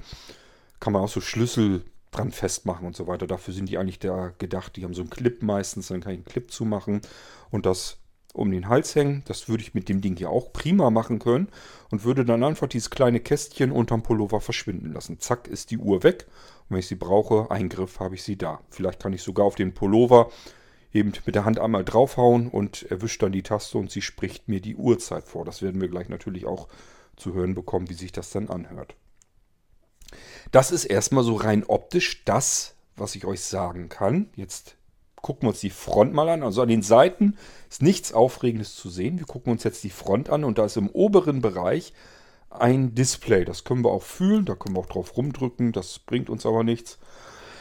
kann 0.80 0.94
man 0.94 1.02
auch 1.02 1.08
so 1.08 1.20
Schlüssel 1.20 1.84
dran 2.10 2.30
festmachen 2.30 2.86
und 2.86 2.96
so 2.96 3.06
weiter. 3.06 3.26
Dafür 3.26 3.52
sind 3.52 3.68
die 3.68 3.78
eigentlich 3.78 3.98
da 3.98 4.32
gedacht. 4.38 4.76
Die 4.76 4.84
haben 4.84 4.94
so 4.94 5.02
einen 5.02 5.10
Clip 5.10 5.42
meistens, 5.42 5.88
dann 5.88 6.00
kann 6.00 6.12
ich 6.12 6.18
einen 6.18 6.24
Clip 6.24 6.50
zumachen 6.50 7.02
und 7.50 7.66
das 7.66 7.98
um 8.32 8.50
den 8.50 8.68
Hals 8.68 8.94
hängen. 8.94 9.22
Das 9.26 9.48
würde 9.48 9.62
ich 9.62 9.74
mit 9.74 9.88
dem 9.88 10.00
Ding 10.00 10.16
hier 10.16 10.30
auch 10.30 10.52
prima 10.52 10.90
machen 10.90 11.18
können 11.18 11.48
und 11.90 12.04
würde 12.04 12.24
dann 12.24 12.42
einfach 12.44 12.66
dieses 12.66 12.90
kleine 12.90 13.20
Kästchen 13.20 13.72
unterm 13.72 14.02
Pullover 14.02 14.40
verschwinden 14.40 14.92
lassen. 14.92 15.20
Zack, 15.20 15.48
ist 15.48 15.70
die 15.70 15.78
Uhr 15.78 16.02
weg. 16.02 16.26
Und 16.62 16.70
wenn 16.70 16.78
ich 16.78 16.88
sie 16.88 16.94
brauche, 16.94 17.50
Eingriff, 17.50 18.00
habe 18.00 18.14
ich 18.14 18.22
sie 18.22 18.36
da. 18.36 18.60
Vielleicht 18.70 19.00
kann 19.00 19.12
ich 19.12 19.22
sogar 19.22 19.44
auf 19.44 19.54
den 19.54 19.74
Pullover 19.74 20.30
eben 20.92 21.12
mit 21.24 21.34
der 21.34 21.44
Hand 21.44 21.58
einmal 21.58 21.84
draufhauen 21.84 22.48
und 22.48 22.82
erwischt 22.90 23.22
dann 23.22 23.32
die 23.32 23.42
Taste 23.42 23.78
und 23.78 23.90
sie 23.90 24.02
spricht 24.02 24.48
mir 24.48 24.60
die 24.60 24.76
Uhrzeit 24.76 25.24
vor. 25.24 25.44
Das 25.44 25.62
werden 25.62 25.80
wir 25.80 25.88
gleich 25.88 26.08
natürlich 26.08 26.46
auch 26.46 26.68
zu 27.16 27.34
hören 27.34 27.54
bekommen, 27.54 27.88
wie 27.88 27.94
sich 27.94 28.12
das 28.12 28.30
dann 28.30 28.48
anhört. 28.48 28.94
Das 30.50 30.70
ist 30.70 30.84
erstmal 30.84 31.24
so 31.24 31.36
rein 31.36 31.64
optisch 31.64 32.24
das, 32.24 32.74
was 32.96 33.14
ich 33.14 33.24
euch 33.24 33.40
sagen 33.40 33.88
kann. 33.88 34.28
Jetzt 34.36 34.76
gucken 35.22 35.42
wir 35.44 35.50
uns 35.50 35.60
die 35.60 35.70
Front 35.70 36.12
mal 36.12 36.28
an. 36.28 36.42
Also 36.42 36.62
an 36.62 36.68
den 36.68 36.82
Seiten 36.82 37.38
ist 37.70 37.82
nichts 37.82 38.12
Aufregendes 38.12 38.74
zu 38.76 38.90
sehen. 38.90 39.18
Wir 39.18 39.26
gucken 39.26 39.52
uns 39.52 39.64
jetzt 39.64 39.82
die 39.84 39.90
Front 39.90 40.28
an 40.28 40.44
und 40.44 40.58
da 40.58 40.66
ist 40.66 40.76
im 40.76 40.90
oberen 40.90 41.40
Bereich 41.40 41.94
ein 42.50 42.94
Display. 42.94 43.44
Das 43.44 43.64
können 43.64 43.84
wir 43.84 43.90
auch 43.90 44.02
fühlen, 44.02 44.44
da 44.44 44.54
können 44.54 44.76
wir 44.76 44.80
auch 44.80 44.86
drauf 44.86 45.16
rumdrücken. 45.16 45.72
Das 45.72 45.98
bringt 46.00 46.28
uns 46.28 46.44
aber 46.44 46.64
nichts. 46.64 46.98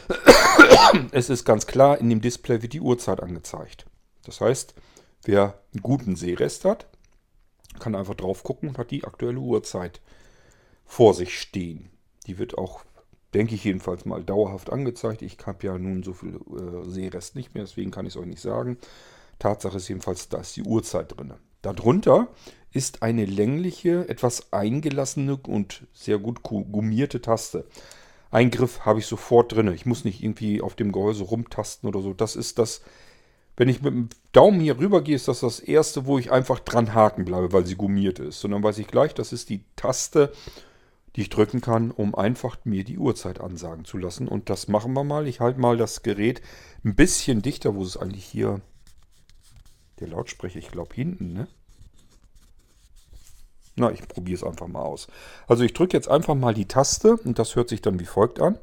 Es 1.12 1.30
ist 1.30 1.44
ganz 1.44 1.66
klar, 1.66 1.98
in 1.98 2.10
dem 2.10 2.20
Display 2.20 2.60
wird 2.60 2.74
die 2.74 2.80
Uhrzeit 2.80 3.22
angezeigt. 3.22 3.86
Das 4.24 4.40
heißt, 4.40 4.74
wer 5.24 5.60
einen 5.72 5.82
guten 5.82 6.16
Sehrest 6.16 6.64
hat, 6.64 6.86
kann 7.78 7.94
einfach 7.94 8.14
drauf 8.14 8.42
gucken 8.42 8.68
und 8.68 8.78
hat 8.78 8.90
die 8.90 9.04
aktuelle 9.04 9.38
Uhrzeit 9.38 10.00
vor 10.84 11.14
sich 11.14 11.38
stehen. 11.40 11.90
Die 12.26 12.38
wird 12.38 12.58
auch, 12.58 12.84
denke 13.34 13.54
ich 13.54 13.64
jedenfalls 13.64 14.04
mal, 14.04 14.22
dauerhaft 14.22 14.70
angezeigt. 14.70 15.22
Ich 15.22 15.38
habe 15.46 15.66
ja 15.66 15.78
nun 15.78 16.02
so 16.02 16.12
viel 16.12 16.34
äh, 16.34 16.88
Sehrest 16.88 17.34
nicht 17.34 17.54
mehr, 17.54 17.64
deswegen 17.64 17.90
kann 17.90 18.06
ich 18.06 18.14
es 18.14 18.20
euch 18.20 18.26
nicht 18.26 18.42
sagen. 18.42 18.78
Tatsache 19.38 19.76
ist 19.76 19.88
jedenfalls, 19.88 20.28
da 20.28 20.38
ist 20.38 20.56
die 20.56 20.62
Uhrzeit 20.62 21.16
drin. 21.16 21.34
Darunter 21.62 22.28
ist 22.72 23.02
eine 23.02 23.24
längliche, 23.24 24.08
etwas 24.08 24.52
eingelassene 24.52 25.36
und 25.36 25.86
sehr 25.92 26.18
gut 26.18 26.42
gummierte 26.42 27.20
Taste. 27.20 27.64
Eingriff 28.30 28.80
habe 28.80 28.98
ich 28.98 29.06
sofort 29.06 29.52
drin. 29.52 29.72
Ich 29.72 29.84
muss 29.84 30.04
nicht 30.04 30.22
irgendwie 30.22 30.62
auf 30.62 30.74
dem 30.74 30.90
Gehäuse 30.90 31.24
rumtasten 31.24 31.88
oder 31.88 32.00
so. 32.00 32.14
Das 32.14 32.34
ist 32.34 32.58
das, 32.58 32.80
wenn 33.56 33.68
ich 33.68 33.82
mit 33.82 33.92
dem 33.92 34.08
Daumen 34.32 34.60
hier 34.60 34.78
rüber 34.78 35.02
gehe, 35.02 35.14
ist 35.14 35.28
das 35.28 35.40
das 35.40 35.60
erste, 35.60 36.06
wo 36.06 36.18
ich 36.18 36.32
einfach 36.32 36.58
dran 36.58 36.94
haken 36.94 37.26
bleibe, 37.26 37.52
weil 37.52 37.66
sie 37.66 37.76
gummiert 37.76 38.18
ist. 38.18 38.42
Und 38.44 38.52
dann 38.52 38.62
weiß 38.62 38.78
ich 38.78 38.86
gleich, 38.86 39.12
das 39.14 39.32
ist 39.32 39.50
die 39.50 39.64
Taste, 39.76 40.32
die 41.16 41.22
ich 41.22 41.30
drücken 41.30 41.60
kann, 41.60 41.90
um 41.90 42.14
einfach 42.14 42.56
mir 42.64 42.84
die 42.84 42.98
Uhrzeit 42.98 43.40
ansagen 43.40 43.84
zu 43.84 43.98
lassen. 43.98 44.28
Und 44.28 44.48
das 44.50 44.68
machen 44.68 44.92
wir 44.94 45.04
mal. 45.04 45.26
Ich 45.26 45.40
halte 45.40 45.60
mal 45.60 45.76
das 45.76 46.02
Gerät 46.02 46.40
ein 46.84 46.94
bisschen 46.94 47.42
dichter, 47.42 47.74
wo 47.74 47.82
es 47.82 47.96
eigentlich 47.96 48.24
hier 48.24 48.60
der 50.00 50.08
Lautsprecher, 50.08 50.58
ich 50.58 50.68
glaube 50.68 50.94
hinten, 50.94 51.32
ne? 51.32 51.48
Na, 53.74 53.90
ich 53.90 54.06
probiere 54.06 54.36
es 54.36 54.44
einfach 54.44 54.66
mal 54.68 54.82
aus. 54.82 55.06
Also 55.48 55.64
ich 55.64 55.72
drücke 55.72 55.96
jetzt 55.96 56.08
einfach 56.08 56.34
mal 56.34 56.52
die 56.52 56.68
Taste 56.68 57.16
und 57.16 57.38
das 57.38 57.56
hört 57.56 57.70
sich 57.70 57.80
dann 57.80 58.00
wie 58.00 58.04
folgt 58.04 58.40
an. 58.40 58.58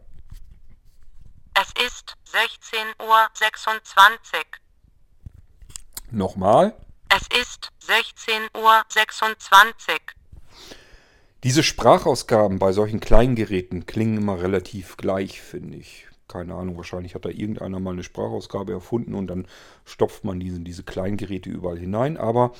Es 1.55 1.69
ist 1.85 2.15
16.26 2.31 2.99
Uhr. 3.01 3.27
Nochmal. 6.11 6.75
Es 7.09 7.23
ist 7.41 7.71
16.26 7.87 8.53
Uhr. 8.55 10.18
Diese 11.43 11.63
Sprachausgaben 11.63 12.59
bei 12.59 12.73
solchen 12.73 12.99
kleinen 12.99 13.35
Geräten 13.35 13.85
klingen 13.85 14.17
immer 14.17 14.41
relativ 14.41 14.97
gleich, 14.97 15.41
finde 15.41 15.77
ich. 15.77 16.05
Keine 16.27 16.53
Ahnung, 16.53 16.75
wahrscheinlich 16.75 17.15
hat 17.15 17.23
da 17.23 17.29
irgendeiner 17.29 17.79
mal 17.79 17.93
eine 17.93 18.03
Sprachausgabe 18.03 18.73
erfunden 18.73 19.15
und 19.15 19.27
dann 19.27 19.47
stopft 19.85 20.25
man 20.25 20.39
diese, 20.39 20.59
diese 20.59 20.83
kleinen 20.83 21.17
Geräte 21.17 21.49
überall 21.49 21.79
hinein. 21.79 22.17
Aber 22.17 22.51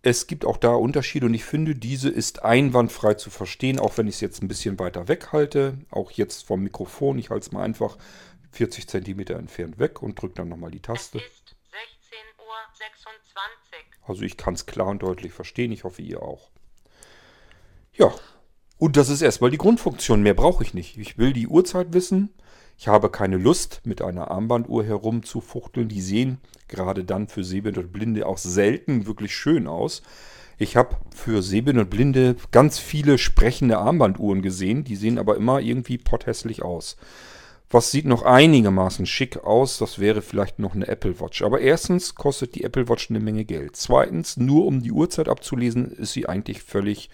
es 0.00 0.26
gibt 0.26 0.46
auch 0.46 0.56
da 0.56 0.70
Unterschiede 0.70 1.26
und 1.26 1.34
ich 1.34 1.44
finde, 1.44 1.74
diese 1.74 2.08
ist 2.08 2.42
einwandfrei 2.44 3.14
zu 3.14 3.28
verstehen, 3.28 3.78
auch 3.78 3.98
wenn 3.98 4.08
ich 4.08 4.14
es 4.14 4.20
jetzt 4.22 4.42
ein 4.42 4.48
bisschen 4.48 4.78
weiter 4.78 5.06
weg 5.06 5.32
halte. 5.32 5.78
Auch 5.90 6.10
jetzt 6.10 6.46
vom 6.46 6.62
Mikrofon. 6.62 7.18
Ich 7.18 7.28
halte 7.28 7.46
es 7.46 7.52
mal 7.52 7.62
einfach 7.62 7.98
40 8.52 8.88
cm 8.88 9.20
entfernt 9.20 9.78
weg 9.78 10.02
und 10.02 10.20
drücke 10.20 10.34
dann 10.34 10.48
nochmal 10.48 10.70
die 10.70 10.80
Taste. 10.80 11.18
Es 11.18 11.24
ist 11.24 11.56
16.26 11.70 12.38
Uhr. 12.40 14.08
Also 14.08 14.22
ich 14.22 14.38
kann 14.38 14.54
es 14.54 14.64
klar 14.64 14.88
und 14.88 15.02
deutlich 15.02 15.32
verstehen. 15.32 15.72
Ich 15.72 15.84
hoffe, 15.84 16.00
ihr 16.00 16.22
auch. 16.22 16.50
Ja, 17.98 18.12
und 18.78 18.96
das 18.96 19.08
ist 19.08 19.22
erstmal 19.22 19.50
die 19.50 19.58
Grundfunktion. 19.58 20.22
Mehr 20.22 20.34
brauche 20.34 20.62
ich 20.62 20.72
nicht. 20.72 20.96
Ich 20.98 21.18
will 21.18 21.32
die 21.32 21.48
Uhrzeit 21.48 21.92
wissen. 21.92 22.30
Ich 22.78 22.86
habe 22.86 23.10
keine 23.10 23.36
Lust, 23.36 23.80
mit 23.84 24.02
einer 24.02 24.30
Armbanduhr 24.30 24.84
herumzufuchteln. 24.84 25.88
Die 25.88 26.00
sehen 26.00 26.38
gerade 26.68 27.02
dann 27.02 27.26
für 27.26 27.42
Sehbehinderte 27.42 27.88
und 27.88 27.92
Blinde 27.92 28.24
auch 28.26 28.38
selten 28.38 29.06
wirklich 29.06 29.34
schön 29.34 29.66
aus. 29.66 30.02
Ich 30.58 30.76
habe 30.76 30.96
für 31.12 31.42
Sehbehinderte 31.42 31.86
und 31.86 31.90
Blinde 31.90 32.36
ganz 32.52 32.78
viele 32.78 33.18
sprechende 33.18 33.78
Armbanduhren 33.78 34.42
gesehen. 34.42 34.84
Die 34.84 34.94
sehen 34.94 35.18
aber 35.18 35.36
immer 35.36 35.60
irgendwie 35.60 35.98
potthässlich 35.98 36.62
aus. 36.62 36.96
Was 37.70 37.90
sieht 37.90 38.06
noch 38.06 38.22
einigermaßen 38.22 39.06
schick 39.06 39.38
aus? 39.38 39.78
Das 39.78 39.98
wäre 39.98 40.22
vielleicht 40.22 40.60
noch 40.60 40.76
eine 40.76 40.86
Apple 40.86 41.20
Watch. 41.20 41.42
Aber 41.42 41.60
erstens 41.60 42.14
kostet 42.14 42.54
die 42.54 42.62
Apple 42.62 42.88
Watch 42.88 43.10
eine 43.10 43.18
Menge 43.20 43.44
Geld. 43.44 43.74
Zweitens, 43.74 44.36
nur 44.36 44.66
um 44.66 44.82
die 44.82 44.92
Uhrzeit 44.92 45.28
abzulesen, 45.28 45.90
ist 45.90 46.12
sie 46.12 46.28
eigentlich 46.28 46.62
völlig 46.62 47.10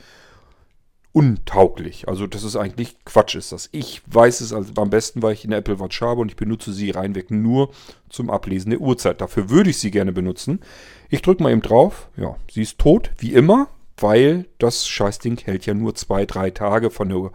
untauglich. 1.15 2.09
Also 2.09 2.27
das 2.27 2.43
ist 2.43 2.57
eigentlich 2.57 2.97
Quatsch 3.05 3.37
ist 3.37 3.53
das. 3.53 3.69
Ich 3.71 4.03
weiß 4.07 4.41
es 4.41 4.53
also 4.53 4.73
am 4.77 4.91
besten, 4.91 5.23
weil 5.23 5.33
ich 5.33 5.45
eine 5.45 5.57
Apple 5.57 5.79
Watch 5.79 6.03
habe 6.03 6.21
und 6.21 6.29
ich 6.29 6.37
benutze 6.37 6.73
sie 6.73 6.91
reinweg 6.91 7.31
nur 7.31 7.71
zum 8.11 8.31
Ablesen 8.31 8.71
der 8.71 8.81
Uhrzeit. 8.81 9.21
Dafür 9.21 9.49
würde 9.49 9.71
ich 9.71 9.79
sie 9.79 9.93
gerne 9.93 10.13
benutzen. 10.13 10.61
Ich 11.09 11.23
drücke 11.23 11.43
mal 11.43 11.53
eben 11.53 11.63
drauf. 11.63 12.09
Ja, 12.17 12.37
sie 12.51 12.63
ist 12.63 12.81
tot, 12.81 13.13
wie 13.19 13.33
immer, 13.33 13.69
weil 13.97 14.47
das 14.59 14.89
Scheißding 14.89 15.39
hält 15.45 15.67
ja 15.67 15.75
nur 15.75 15.95
zwei, 15.95 16.27
drei 16.27 16.51
Tage 16.51 16.91
von 16.91 17.09
der, 17.09 17.31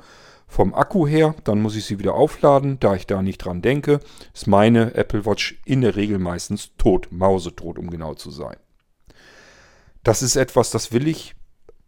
vom 0.46 0.74
Akku 0.74 1.08
her. 1.08 1.34
Dann 1.46 1.62
muss 1.62 1.78
ich 1.78 1.86
sie 1.86 2.00
wieder 2.00 2.16
aufladen. 2.16 2.82
Da 2.82 2.96
ich 2.96 3.08
da 3.08 3.22
nicht 3.22 3.38
dran 3.38 3.62
denke, 3.62 4.02
ist 4.34 4.46
meine 4.46 4.94
Apple 4.94 5.26
Watch 5.26 5.58
in 5.64 5.80
der 5.80 5.96
Regel 5.96 6.20
meistens 6.20 6.72
tot. 6.78 7.08
Mausetot, 7.12 7.80
um 7.80 7.90
genau 7.90 8.14
zu 8.14 8.30
sein. 8.30 8.58
Das 10.04 10.22
ist 10.22 10.36
etwas, 10.36 10.70
das 10.70 10.92
will 10.92 11.08
ich 11.08 11.34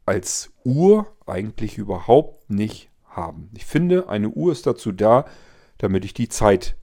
als 0.06 0.52
Uhr 0.64 1.08
eigentlich 1.32 1.78
überhaupt 1.78 2.50
nicht 2.50 2.90
haben. 3.06 3.50
Ich 3.56 3.66
finde, 3.66 4.10
eine 4.10 4.30
Uhr 4.30 4.52
ist 4.52 4.68
dazu 4.68 4.92
da, 4.92 5.26
damit 5.78 6.06
ich 6.06 6.14
die 6.14 6.30
Zeit 6.30 6.76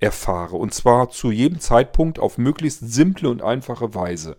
erfahre. 0.00 0.56
Und 0.56 0.74
zwar 0.74 1.10
zu 1.10 1.30
jedem 1.30 1.60
Zeitpunkt 1.60 2.18
auf 2.18 2.36
möglichst 2.38 2.80
simple 2.92 3.30
und 3.30 3.42
einfache 3.42 3.94
Weise. 3.94 4.36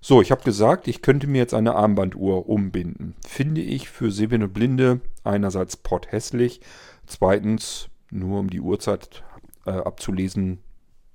So, 0.00 0.22
ich 0.22 0.30
habe 0.30 0.44
gesagt, 0.44 0.86
ich 0.86 1.02
könnte 1.02 1.26
mir 1.26 1.38
jetzt 1.38 1.54
eine 1.54 1.74
Armbanduhr 1.74 2.48
umbinden. 2.48 3.14
Finde 3.26 3.60
ich 3.60 3.88
für 3.88 4.10
Sehbehinderte 4.10 4.50
und 4.50 4.54
Blinde 4.54 5.00
einerseits 5.24 5.76
potthässlich, 5.76 6.60
zweitens 7.06 7.88
nur 8.10 8.40
um 8.40 8.50
die 8.50 8.60
Uhrzeit 8.60 9.24
äh, 9.66 9.70
abzulesen, 9.70 10.60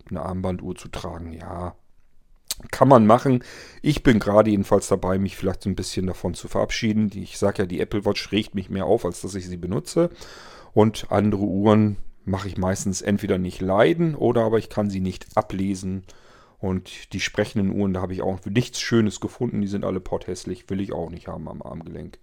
eine 0.09 0.21
Armbanduhr 0.21 0.75
zu 0.75 0.89
tragen. 0.89 1.31
Ja, 1.31 1.75
kann 2.71 2.87
man 2.87 3.05
machen. 3.05 3.43
Ich 3.81 4.03
bin 4.03 4.19
gerade 4.19 4.51
jedenfalls 4.51 4.87
dabei, 4.87 5.17
mich 5.17 5.35
vielleicht 5.35 5.63
so 5.63 5.69
ein 5.69 5.75
bisschen 5.75 6.07
davon 6.07 6.33
zu 6.33 6.47
verabschieden. 6.47 7.11
Ich 7.13 7.37
sage 7.37 7.63
ja, 7.63 7.65
die 7.65 7.79
Apple 7.79 8.05
Watch 8.05 8.31
regt 8.31 8.55
mich 8.55 8.69
mehr 8.69 8.85
auf, 8.85 9.05
als 9.05 9.21
dass 9.21 9.35
ich 9.35 9.47
sie 9.47 9.57
benutze. 9.57 10.09
Und 10.73 11.07
andere 11.09 11.43
Uhren 11.43 11.97
mache 12.25 12.47
ich 12.47 12.57
meistens 12.57 13.01
entweder 13.01 13.37
nicht 13.37 13.61
leiden 13.61 14.15
oder 14.15 14.43
aber 14.43 14.57
ich 14.57 14.69
kann 14.69 14.89
sie 14.89 15.01
nicht 15.01 15.27
ablesen. 15.35 16.03
Und 16.59 17.11
die 17.13 17.19
sprechenden 17.19 17.77
Uhren, 17.77 17.93
da 17.93 18.01
habe 18.01 18.13
ich 18.13 18.21
auch 18.21 18.39
nichts 18.45 18.79
Schönes 18.79 19.19
gefunden. 19.19 19.61
Die 19.61 19.67
sind 19.67 19.83
alle 19.83 19.99
potthässlich, 19.99 20.69
will 20.69 20.79
ich 20.79 20.93
auch 20.93 21.09
nicht 21.09 21.27
haben 21.27 21.49
am 21.49 21.61
Armgelenk. 21.61 22.19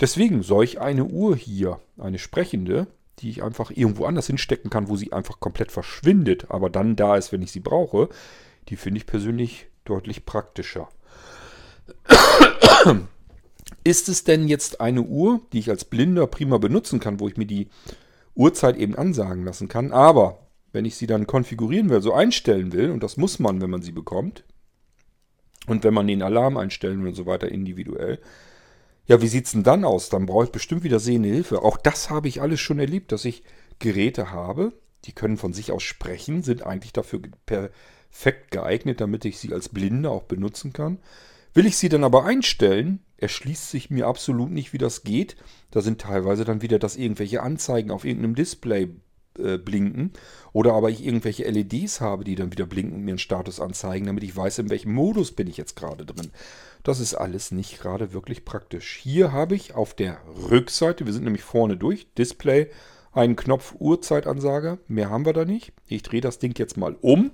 Deswegen 0.00 0.42
solch 0.42 0.80
eine 0.80 1.04
Uhr 1.04 1.36
hier, 1.36 1.78
eine 1.96 2.18
sprechende, 2.18 2.88
die 3.20 3.30
ich 3.30 3.44
einfach 3.44 3.70
irgendwo 3.70 4.04
anders 4.04 4.26
hinstecken 4.26 4.68
kann, 4.68 4.88
wo 4.88 4.96
sie 4.96 5.12
einfach 5.12 5.38
komplett 5.38 5.70
verschwindet, 5.70 6.50
aber 6.50 6.70
dann 6.70 6.96
da 6.96 7.16
ist, 7.16 7.30
wenn 7.30 7.42
ich 7.42 7.52
sie 7.52 7.60
brauche, 7.60 8.08
die 8.68 8.76
finde 8.76 8.98
ich 8.98 9.06
persönlich 9.06 9.66
deutlich 9.84 10.24
praktischer. 10.24 10.88
Ist 13.84 14.08
es 14.08 14.24
denn 14.24 14.48
jetzt 14.48 14.80
eine 14.80 15.02
Uhr, 15.02 15.40
die 15.52 15.58
ich 15.58 15.70
als 15.70 15.84
Blinder 15.84 16.26
prima 16.26 16.58
benutzen 16.58 17.00
kann, 17.00 17.20
wo 17.20 17.28
ich 17.28 17.36
mir 17.36 17.46
die 17.46 17.68
Uhrzeit 18.34 18.76
eben 18.76 18.96
ansagen 18.96 19.44
lassen 19.44 19.68
kann, 19.68 19.92
aber 19.92 20.46
wenn 20.72 20.84
ich 20.84 20.96
sie 20.96 21.06
dann 21.06 21.26
konfigurieren 21.26 21.90
will, 21.90 22.00
so 22.00 22.14
einstellen 22.14 22.72
will, 22.72 22.90
und 22.90 23.02
das 23.02 23.16
muss 23.16 23.38
man, 23.38 23.60
wenn 23.60 23.70
man 23.70 23.82
sie 23.82 23.92
bekommt, 23.92 24.44
und 25.66 25.84
wenn 25.84 25.94
man 25.94 26.06
den 26.06 26.22
Alarm 26.22 26.56
einstellen 26.56 27.02
will 27.02 27.08
und 27.08 27.14
so 27.14 27.26
weiter 27.26 27.48
individuell, 27.48 28.20
ja, 29.06 29.20
wie 29.20 29.28
sieht 29.28 29.46
es 29.46 29.52
denn 29.52 29.64
dann 29.64 29.84
aus? 29.84 30.08
Dann 30.08 30.26
brauche 30.26 30.44
ich 30.44 30.52
bestimmt 30.52 30.84
wieder 30.84 31.00
sehende 31.00 31.28
Hilfe. 31.28 31.62
Auch 31.62 31.76
das 31.76 32.08
habe 32.08 32.28
ich 32.28 32.40
alles 32.40 32.60
schon 32.60 32.78
erlebt, 32.78 33.12
dass 33.12 33.24
ich 33.24 33.42
Geräte 33.78 34.30
habe, 34.30 34.72
die 35.04 35.12
können 35.12 35.36
von 35.36 35.52
sich 35.52 35.72
aus 35.72 35.82
sprechen, 35.82 36.42
sind 36.42 36.64
eigentlich 36.64 36.92
dafür 36.92 37.20
per 37.44 37.70
perfekt 38.12 38.50
geeignet, 38.50 39.00
damit 39.00 39.24
ich 39.24 39.38
sie 39.38 39.52
als 39.52 39.68
Blinde 39.68 40.10
auch 40.10 40.24
benutzen 40.24 40.72
kann. 40.72 40.98
Will 41.54 41.66
ich 41.66 41.76
sie 41.76 41.88
dann 41.88 42.04
aber 42.04 42.24
einstellen, 42.24 43.00
erschließt 43.16 43.70
sich 43.70 43.90
mir 43.90 44.06
absolut 44.06 44.50
nicht, 44.50 44.72
wie 44.72 44.78
das 44.78 45.02
geht. 45.02 45.36
Da 45.70 45.80
sind 45.80 46.00
teilweise 46.00 46.44
dann 46.44 46.62
wieder, 46.62 46.78
dass 46.78 46.96
irgendwelche 46.96 47.42
Anzeigen 47.42 47.90
auf 47.90 48.04
irgendeinem 48.04 48.34
Display 48.34 48.90
äh, 49.38 49.58
blinken 49.58 50.12
oder 50.52 50.74
aber 50.74 50.90
ich 50.90 51.04
irgendwelche 51.04 51.44
LEDs 51.44 52.00
habe, 52.00 52.24
die 52.24 52.34
dann 52.34 52.52
wieder 52.52 52.66
blinken 52.66 52.94
und 52.94 53.02
mir 53.02 53.12
einen 53.12 53.18
Status 53.18 53.60
anzeigen, 53.60 54.06
damit 54.06 54.24
ich 54.24 54.36
weiß, 54.36 54.58
in 54.60 54.70
welchem 54.70 54.92
Modus 54.92 55.32
bin 55.32 55.48
ich 55.48 55.56
jetzt 55.56 55.74
gerade 55.74 56.06
drin. 56.06 56.30
Das 56.84 57.00
ist 57.00 57.14
alles 57.14 57.50
nicht 57.50 57.80
gerade 57.80 58.12
wirklich 58.12 58.44
praktisch. 58.44 58.98
Hier 59.02 59.32
habe 59.32 59.54
ich 59.54 59.74
auf 59.74 59.94
der 59.94 60.18
Rückseite, 60.50 61.06
wir 61.06 61.12
sind 61.12 61.24
nämlich 61.24 61.44
vorne 61.44 61.76
durch, 61.76 62.06
Display, 62.14 62.70
einen 63.12 63.36
Knopf 63.36 63.74
Uhrzeitansager. 63.78 64.78
Mehr 64.86 65.10
haben 65.10 65.26
wir 65.26 65.32
da 65.32 65.44
nicht. 65.44 65.72
Ich 65.86 66.02
drehe 66.02 66.22
das 66.22 66.38
Ding 66.38 66.54
jetzt 66.58 66.76
mal 66.76 66.96
um 67.00 67.32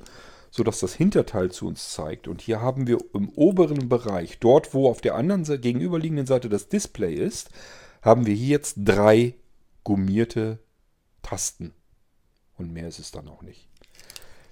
sodass 0.50 0.80
das 0.80 0.94
Hinterteil 0.94 1.50
zu 1.50 1.66
uns 1.66 1.92
zeigt. 1.92 2.28
Und 2.28 2.40
hier 2.40 2.60
haben 2.60 2.86
wir 2.86 2.98
im 3.14 3.28
oberen 3.30 3.88
Bereich, 3.88 4.38
dort 4.38 4.74
wo 4.74 4.88
auf 4.88 5.00
der 5.00 5.14
anderen 5.14 5.44
gegenüberliegenden 5.60 6.26
Seite 6.26 6.48
das 6.48 6.68
Display 6.68 7.14
ist, 7.14 7.50
haben 8.02 8.26
wir 8.26 8.34
hier 8.34 8.48
jetzt 8.48 8.76
drei 8.78 9.34
gummierte 9.84 10.58
Tasten. 11.22 11.72
Und 12.56 12.72
mehr 12.72 12.88
ist 12.88 12.98
es 12.98 13.10
dann 13.10 13.28
auch 13.28 13.42
nicht. 13.42 13.68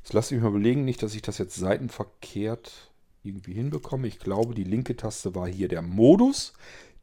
Jetzt 0.03 0.12
lasse 0.12 0.35
ich 0.35 0.41
mal 0.41 0.49
überlegen, 0.49 0.85
nicht, 0.85 1.03
dass 1.03 1.15
ich 1.15 1.23
das 1.23 1.38
jetzt 1.38 1.57
seitenverkehrt 1.57 2.91
irgendwie 3.25 3.55
hinbekomme. 3.55 4.07
Ich 4.07 4.21
glaube, 4.21 4.55
die 4.55 4.65
linke 4.65 4.97
Taste 4.97 5.35
war 5.35 5.49
hier 5.49 5.69
der 5.69 5.83
Modus. 5.83 6.53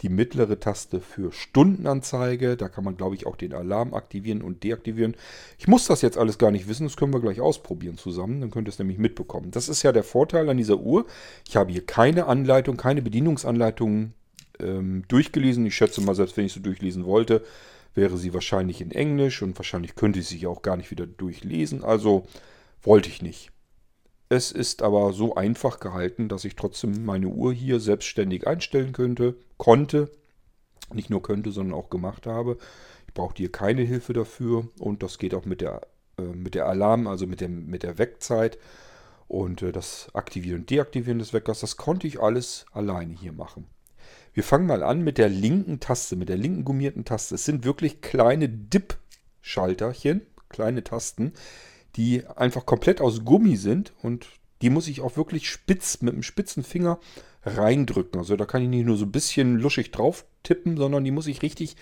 Die 0.02 0.10
mittlere 0.10 0.60
Taste 0.60 1.00
für 1.00 1.32
Stundenanzeige. 1.32 2.58
Da 2.58 2.68
kann 2.68 2.84
man, 2.84 2.98
glaube 2.98 3.16
ich, 3.16 3.26
auch 3.26 3.36
den 3.36 3.54
Alarm 3.54 3.94
aktivieren 3.94 4.42
und 4.42 4.64
deaktivieren. 4.64 5.16
Ich 5.58 5.68
muss 5.68 5.86
das 5.86 6.02
jetzt 6.02 6.18
alles 6.18 6.38
gar 6.38 6.52
nicht 6.52 6.68
wissen. 6.68 6.86
Das 6.86 6.98
können 6.98 7.14
wir 7.14 7.22
gleich 7.22 7.40
ausprobieren 7.40 7.98
zusammen. 7.98 8.42
Dann 8.42 8.52
könnt 8.52 8.68
ihr 8.68 8.72
es 8.72 8.80
nämlich 8.80 8.98
mitbekommen. 8.98 9.52
Das 9.52 9.70
ist 9.70 9.84
ja 9.84 9.92
der 9.92 10.04
Vorteil 10.04 10.50
an 10.50 10.58
dieser 10.58 10.80
Uhr. 10.80 11.06
Ich 11.48 11.56
habe 11.56 11.72
hier 11.72 11.86
keine 11.86 12.26
Anleitung, 12.26 12.76
keine 12.76 13.02
Bedienungsanleitung 13.02 14.14
ähm, 14.60 15.04
durchgelesen. 15.08 15.66
Ich 15.66 15.76
schätze 15.76 16.02
mal, 16.02 16.16
selbst 16.16 16.38
wenn 16.38 16.46
ich 16.46 16.54
sie 16.54 16.62
durchlesen 16.62 17.06
wollte, 17.06 17.44
wäre 17.96 18.18
sie 18.18 18.34
wahrscheinlich 18.34 18.82
in 18.82 18.92
Englisch 18.92 19.42
und 19.42 19.58
wahrscheinlich 19.58 19.96
könnte 19.96 20.20
ich 20.20 20.28
sie 20.28 20.48
auch 20.48 20.62
gar 20.62 20.78
nicht 20.78 20.92
wieder 20.92 21.06
durchlesen. 21.06 21.84
Also 21.84 22.26
wollte 22.82 23.10
ich 23.10 23.22
nicht. 23.22 23.52
Es 24.34 24.52
ist 24.52 24.82
aber 24.82 25.14
so 25.14 25.36
einfach 25.36 25.80
gehalten, 25.80 26.28
dass 26.28 26.44
ich 26.44 26.56
trotzdem 26.56 27.06
meine 27.06 27.28
Uhr 27.28 27.54
hier 27.54 27.80
selbstständig 27.80 28.48
einstellen 28.48 28.92
könnte, 28.92 29.36
konnte. 29.58 30.10
Nicht 30.92 31.12
nur 31.12 31.22
könnte, 31.22 31.52
sondern 31.52 31.78
auch 31.78 31.92
gemacht 31.92 32.26
habe. 32.26 32.58
Ich 33.08 33.14
brauchte 33.14 33.44
hier 33.44 33.52
keine 33.52 33.84
Hilfe 33.84 34.14
dafür 34.14 34.68
und 34.80 35.04
das 35.04 35.20
geht 35.20 35.36
auch 35.36 35.46
mit 35.46 35.62
der, 35.62 35.82
äh, 36.18 36.24
mit 36.24 36.56
der 36.56 36.66
Alarm, 36.66 37.06
also 37.06 37.28
mit, 37.28 37.42
dem, 37.42 37.68
mit 37.68 37.84
der 37.84 38.00
Wegzeit. 38.00 38.58
Und 39.28 39.62
äh, 39.62 39.72
das 39.72 40.08
Aktivieren 40.16 40.62
und 40.62 40.70
Deaktivieren 40.72 41.20
des 41.20 41.32
Weckers, 41.32 41.60
das 41.60 41.78
konnte 41.78 42.08
ich 42.08 42.20
alles 42.20 42.66
alleine 42.72 43.14
hier 43.14 43.34
machen. 43.34 43.68
Wir 44.34 44.44
fangen 44.44 44.66
mal 44.66 44.82
an 44.82 45.04
mit 45.04 45.20
der 45.20 45.30
linken 45.30 45.80
Taste, 45.80 46.16
mit 46.16 46.30
der 46.30 46.38
linken 46.38 46.66
gummierten 46.66 47.06
Taste. 47.06 47.36
Es 47.36 47.46
sind 47.46 47.66
wirklich 47.66 48.02
kleine 48.02 48.50
Dip-Schalterchen, 48.50 50.22
kleine 50.50 50.84
Tasten, 50.84 51.34
die 51.96 52.26
einfach 52.28 52.66
komplett 52.66 53.02
aus 53.02 53.24
Gummi 53.24 53.56
sind 53.56 53.94
und 54.02 54.28
die 54.62 54.70
muss 54.70 54.88
ich 54.88 55.02
auch 55.02 55.18
wirklich 55.18 55.50
spitz 55.50 56.02
mit 56.02 56.14
dem 56.14 56.24
spitzen 56.24 56.64
Finger 56.64 57.00
reindrücken. 57.44 58.20
Also 58.20 58.36
da 58.36 58.46
kann 58.46 58.62
ich 58.62 58.70
nicht 58.70 58.86
nur 58.86 58.98
so 58.98 59.06
ein 59.06 59.12
bisschen 59.12 59.58
luschig 59.58 59.92
drauf 59.92 60.26
tippen, 60.44 60.78
sondern 60.78 61.04
die 61.04 61.12
muss 61.12 61.28
ich 61.28 61.42
richtig 61.42 61.76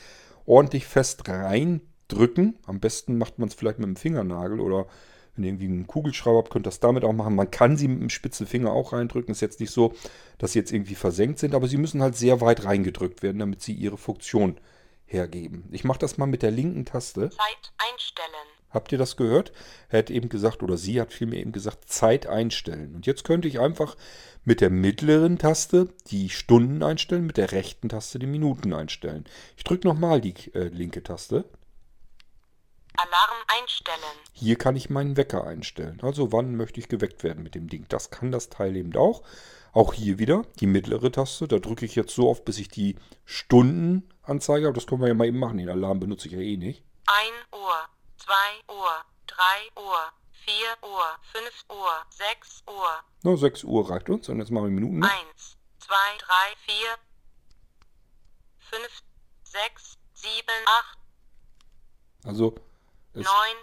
ordentlich 0.45 0.85
fest 0.85 1.27
reindrücken. 1.29 2.57
Am 2.65 2.79
besten 2.79 3.17
macht 3.17 3.39
man 3.39 3.49
es 3.49 3.55
vielleicht 3.55 3.79
mit 3.79 3.87
dem 3.87 3.95
Fingernagel 3.95 4.59
oder 4.59 4.87
wenn 5.35 5.45
ihr 5.45 5.49
irgendwie 5.49 5.65
einen 5.65 5.87
Kugelschreiber 5.87 6.39
habt, 6.39 6.49
könnt 6.49 6.65
ihr 6.65 6.71
das 6.71 6.79
damit 6.79 7.05
auch 7.05 7.13
machen. 7.13 7.35
Man 7.35 7.51
kann 7.51 7.77
sie 7.77 7.87
mit 7.87 8.01
dem 8.01 8.09
spitzen 8.09 8.47
Finger 8.47 8.71
auch 8.71 8.93
reindrücken. 8.93 9.31
Ist 9.31 9.41
jetzt 9.41 9.59
nicht 9.59 9.71
so, 9.71 9.93
dass 10.37 10.53
sie 10.53 10.59
jetzt 10.59 10.73
irgendwie 10.73 10.95
versenkt 10.95 11.39
sind, 11.39 11.55
aber 11.55 11.67
sie 11.67 11.77
müssen 11.77 12.01
halt 12.01 12.15
sehr 12.15 12.41
weit 12.41 12.65
reingedrückt 12.65 13.23
werden, 13.23 13.39
damit 13.39 13.61
sie 13.61 13.73
ihre 13.73 13.97
Funktion 13.97 14.57
hergeben. 15.05 15.65
Ich 15.71 15.83
mache 15.83 15.99
das 15.99 16.17
mal 16.17 16.25
mit 16.25 16.41
der 16.41 16.51
linken 16.51 16.85
Taste. 16.85 17.29
Zeit 17.29 17.73
einstellen. 17.77 18.60
Habt 18.71 18.91
ihr 18.91 18.97
das 18.97 19.17
gehört? 19.17 19.51
Er 19.89 19.99
hat 19.99 20.09
eben 20.09 20.29
gesagt, 20.29 20.63
oder 20.63 20.77
sie 20.77 20.99
hat 20.99 21.11
vielmehr 21.13 21.39
eben 21.39 21.51
gesagt, 21.51 21.89
Zeit 21.89 22.25
einstellen. 22.27 22.95
Und 22.95 23.05
jetzt 23.05 23.23
könnte 23.23 23.47
ich 23.47 23.59
einfach 23.59 23.95
mit 24.43 24.61
der 24.61 24.69
mittleren 24.69 25.37
Taste 25.37 25.89
die 26.07 26.29
Stunden 26.29 26.81
einstellen, 26.81 27.25
mit 27.25 27.37
der 27.37 27.51
rechten 27.51 27.89
Taste 27.89 28.17
die 28.19 28.27
Minuten 28.27 28.73
einstellen. 28.73 29.25
Ich 29.57 29.63
drücke 29.63 29.87
nochmal 29.87 30.21
die 30.21 30.33
äh, 30.53 30.69
linke 30.69 31.03
Taste. 31.03 31.45
Alarm 32.97 33.37
einstellen. 33.59 34.17
Hier 34.33 34.57
kann 34.57 34.75
ich 34.75 34.89
meinen 34.89 35.17
Wecker 35.17 35.45
einstellen. 35.45 35.99
Also 36.01 36.31
wann 36.31 36.55
möchte 36.55 36.79
ich 36.79 36.89
geweckt 36.89 37.23
werden 37.23 37.43
mit 37.43 37.55
dem 37.55 37.67
Ding. 37.67 37.85
Das 37.89 38.09
kann 38.09 38.31
das 38.31 38.49
Teil 38.49 38.75
eben 38.75 38.95
auch. 38.95 39.23
Auch 39.73 39.93
hier 39.93 40.19
wieder 40.19 40.43
die 40.59 40.67
mittlere 40.67 41.11
Taste. 41.11 41.47
Da 41.47 41.59
drücke 41.59 41.85
ich 41.85 41.95
jetzt 41.95 42.13
so 42.13 42.29
oft, 42.29 42.43
bis 42.43 42.57
ich 42.57 42.67
die 42.67 42.97
Stundenanzeige 43.25 44.65
habe. 44.65 44.75
Das 44.75 44.87
können 44.87 45.01
wir 45.01 45.07
ja 45.07 45.13
mal 45.13 45.27
eben 45.27 45.39
machen. 45.39 45.57
Den 45.57 45.69
Alarm 45.69 45.99
benutze 45.99 46.27
ich 46.27 46.33
ja 46.33 46.39
eh 46.39 46.57
nicht. 46.57 46.83
1 47.07 47.61
Uhr, 47.61 47.75
2 48.21 48.33
Uhr, 48.73 49.05
3 49.27 49.81
Uhr, 49.81 50.13
4 50.45 50.77
Uhr, 50.83 51.19
5 51.31 51.65
Uhr, 51.69 52.05
6 52.09 52.63
Uhr. 52.67 53.03
Na, 53.23 53.35
6 53.35 53.63
Uhr 53.63 53.89
reicht 53.89 54.09
uns. 54.09 54.29
Und 54.29 54.39
jetzt 54.39 54.51
machen 54.51 54.65
wir 54.65 54.71
Minuten. 54.71 55.03
1, 55.03 55.57
2, 55.79 55.95
3, 56.19 56.55
4, 56.65 56.97
5, 58.69 59.03
6, 59.43 59.97
7, 60.13 60.43
8. 60.65 60.97
Also 62.23 62.55
es 63.13 63.25
9, 63.25 63.57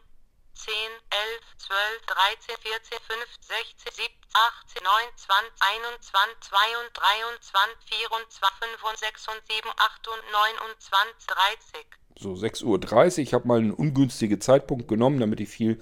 10, 0.54 0.74
11, 1.10 1.56
12, 1.58 2.06
13, 2.06 2.56
14, 2.58 2.98
15, 2.98 3.26
16, 3.40 3.92
17, 3.94 4.10
18, 4.34 4.82
19, 4.82 5.16
20, 5.16 5.62
21, 5.62 6.40
22, 6.40 6.92
23, 6.92 7.88
24, 7.88 8.40
25, 8.58 8.98
26, 8.98 9.46
27, 9.46 9.72
28, 9.78 10.30
29, 10.32 11.26
30. 11.26 11.86
So, 12.20 12.32
6.30 12.32 12.64
Uhr. 12.64 13.18
Ich 13.18 13.32
habe 13.32 13.46
mal 13.46 13.60
einen 13.60 13.70
ungünstigen 13.70 14.40
Zeitpunkt 14.40 14.88
genommen, 14.88 15.20
damit 15.20 15.38
ich 15.38 15.48
viel 15.48 15.78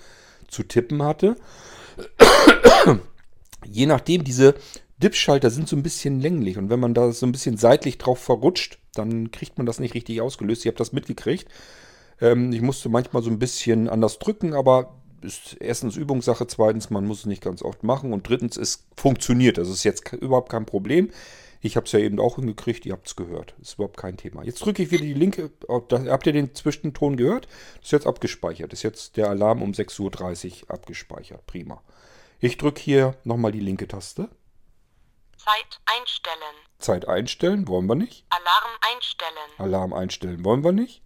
zu 0.49 0.63
tippen 0.63 1.03
hatte. 1.03 1.37
Je 3.65 3.87
nachdem, 3.87 4.23
diese 4.23 4.55
Dipschalter 4.99 5.51
sind 5.51 5.67
so 5.67 5.77
ein 5.77 5.83
bisschen 5.83 6.21
länglich 6.21 6.59
und 6.59 6.69
wenn 6.69 6.81
man 6.81 6.93
da 6.93 7.11
so 7.13 7.27
ein 7.27 7.33
bisschen 7.33 7.57
seitlich 7.57 7.97
drauf 7.99 8.19
verrutscht, 8.19 8.79
dann 8.95 9.31
kriegt 9.31 9.57
man 9.57 9.67
das 9.67 9.81
nicht 9.81 9.95
richtig 9.95 10.21
ausgelöst. 10.21 10.63
Ich 10.63 10.69
habe 10.69 10.77
das 10.77 10.93
mitgekriegt. 10.93 11.49
Ähm, 12.21 12.53
ich 12.53 12.61
musste 12.61 12.91
manchmal 12.91 13.23
so 13.23 13.31
ein 13.31 13.39
bisschen 13.39 13.89
anders 13.89 14.19
drücken, 14.19 14.53
aber 14.53 14.95
ist 15.23 15.57
erstens 15.59 15.97
Übungssache, 15.97 16.47
zweitens, 16.47 16.91
man 16.91 17.07
muss 17.07 17.21
es 17.21 17.27
nicht 17.27 17.43
ganz 17.43 17.63
oft 17.63 17.83
machen 17.83 18.13
und 18.13 18.29
drittens, 18.29 18.57
es 18.57 18.87
funktioniert. 18.97 19.59
Das 19.59 19.69
ist 19.69 19.85
jetzt 19.85 20.13
überhaupt 20.13 20.51
kein 20.51 20.67
Problem. 20.67 21.11
Ich 21.67 21.77
habe 21.77 21.87
es 21.87 21.93
ja 21.93 21.99
eben 21.99 22.21
auch 22.21 22.37
hingekriegt, 22.37 22.87
ihr 22.87 22.93
habt 22.93 23.09
es 23.09 23.17
gehört. 23.17 23.55
Ist 23.61 23.75
überhaupt 23.75 23.97
kein 23.97 24.17
Thema. 24.17 24.45
Jetzt 24.45 24.65
drücke 24.65 24.83
ich 24.83 24.91
wieder 24.93 25.03
die 25.03 25.15
linke. 25.15 25.51
Habt 25.69 26.27
ihr 26.27 26.33
den 26.33 26.55
Zwischenton 26.55 27.17
gehört? 27.17 27.49
ist 27.83 27.93
jetzt 27.93 28.07
abgespeichert. 28.07 28.73
ist 28.73 28.83
jetzt 28.83 29.17
der 29.17 29.29
Alarm 29.29 29.63
um 29.63 29.73
6.30 29.73 30.63
Uhr 30.63 30.71
abgespeichert. 30.71 31.45
Prima. 31.47 31.83
Ich 32.39 32.57
drücke 32.57 32.81
hier 32.81 33.17
nochmal 33.25 33.53
die 33.53 33.61
linke 33.61 33.89
Taste. 33.89 34.29
Zeit 35.37 35.81
einstellen. 35.87 36.57
Zeit 36.79 37.09
einstellen 37.09 37.69
wollen 37.69 37.87
wir 37.87 37.95
nicht. 37.97 38.25
Alarm 38.31 38.79
einstellen. 38.95 39.51
Alarm 39.59 39.93
einstellen 39.93 40.45
wollen 40.45 40.63
wir 40.63 40.73
nicht 40.73 41.03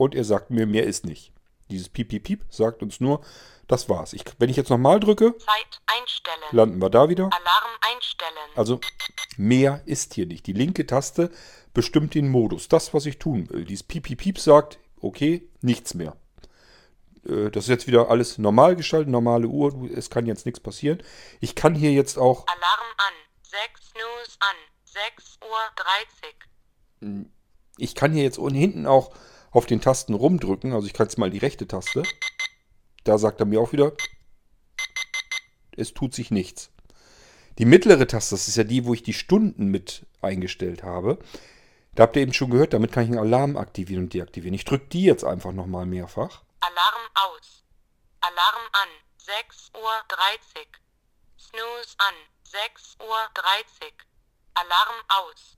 und 0.00 0.14
er 0.14 0.24
sagt 0.24 0.50
mir, 0.50 0.66
mehr 0.66 0.84
ist 0.84 1.04
nicht. 1.04 1.30
Dieses 1.70 1.90
Piep, 1.90 2.08
Piep, 2.08 2.24
Piep 2.24 2.44
sagt 2.48 2.82
uns 2.82 3.00
nur, 3.00 3.20
das 3.70 3.88
war's. 3.88 4.12
Ich, 4.12 4.24
wenn 4.38 4.50
ich 4.50 4.56
jetzt 4.56 4.70
nochmal 4.70 5.00
drücke, 5.00 5.34
landen 6.50 6.80
wir 6.80 6.90
da 6.90 7.08
wieder. 7.08 7.24
Alarm 7.24 7.70
einstellen. 7.94 8.50
Also 8.56 8.80
mehr 9.36 9.82
ist 9.86 10.14
hier 10.14 10.26
nicht. 10.26 10.46
Die 10.46 10.52
linke 10.52 10.86
Taste 10.86 11.30
bestimmt 11.72 12.14
den 12.14 12.28
Modus. 12.28 12.68
Das, 12.68 12.92
was 12.94 13.06
ich 13.06 13.18
tun 13.18 13.48
will. 13.50 13.64
Dieses 13.64 13.84
Piep, 13.84 14.04
Piep, 14.04 14.18
Piep 14.18 14.38
sagt, 14.38 14.78
okay, 15.00 15.48
nichts 15.60 15.94
mehr. 15.94 16.16
Äh, 17.26 17.50
das 17.50 17.64
ist 17.64 17.70
jetzt 17.70 17.86
wieder 17.86 18.10
alles 18.10 18.38
normal 18.38 18.76
geschaltet, 18.76 19.10
normale 19.10 19.46
Uhr. 19.46 19.88
Es 19.94 20.10
kann 20.10 20.26
jetzt 20.26 20.46
nichts 20.46 20.60
passieren. 20.60 21.02
Ich 21.40 21.54
kann 21.54 21.74
hier 21.74 21.92
jetzt 21.92 22.18
auch... 22.18 22.46
Alarm 22.48 22.90
an. 22.96 23.14
6 23.42 23.94
News 23.94 24.38
an. 24.40 24.56
6 24.84 25.38
Uhr 25.42 25.58
30. 27.00 27.26
Ich 27.78 27.94
kann 27.94 28.12
hier 28.12 28.22
jetzt 28.24 28.38
unten 28.38 28.58
hinten 28.58 28.86
auch 28.86 29.12
auf 29.52 29.66
den 29.66 29.80
Tasten 29.80 30.14
rumdrücken. 30.14 30.72
Also 30.72 30.86
ich 30.86 30.92
kann 30.92 31.06
jetzt 31.06 31.18
mal 31.18 31.30
die 31.30 31.38
rechte 31.38 31.66
Taste. 31.66 32.02
Da 33.04 33.18
sagt 33.18 33.40
er 33.40 33.46
mir 33.46 33.60
auch 33.60 33.72
wieder, 33.72 33.92
es 35.76 35.94
tut 35.94 36.14
sich 36.14 36.30
nichts. 36.30 36.70
Die 37.58 37.64
mittlere 37.64 38.06
Taste, 38.06 38.34
das 38.34 38.48
ist 38.48 38.56
ja 38.56 38.64
die, 38.64 38.84
wo 38.84 38.94
ich 38.94 39.02
die 39.02 39.12
Stunden 39.12 39.66
mit 39.66 40.06
eingestellt 40.20 40.82
habe. 40.82 41.18
Da 41.94 42.04
habt 42.04 42.16
ihr 42.16 42.22
eben 42.22 42.32
schon 42.32 42.50
gehört, 42.50 42.72
damit 42.72 42.92
kann 42.92 43.04
ich 43.04 43.10
einen 43.10 43.18
Alarm 43.18 43.56
aktivieren 43.56 44.04
und 44.04 44.14
deaktivieren. 44.14 44.54
Ich 44.54 44.64
drücke 44.64 44.86
die 44.86 45.02
jetzt 45.02 45.24
einfach 45.24 45.52
nochmal 45.52 45.86
mehrfach. 45.86 46.42
Alarm 46.60 47.08
aus. 47.14 47.64
Alarm 48.20 48.62
an. 48.72 48.88
6 49.18 49.72
Uhr 49.74 49.92
30. 50.08 50.68
Snooze 51.38 51.94
an. 51.98 52.14
6 52.44 52.96
Uhr 53.00 53.18
30. 53.34 53.92
Alarm 54.54 54.96
aus. 55.08 55.56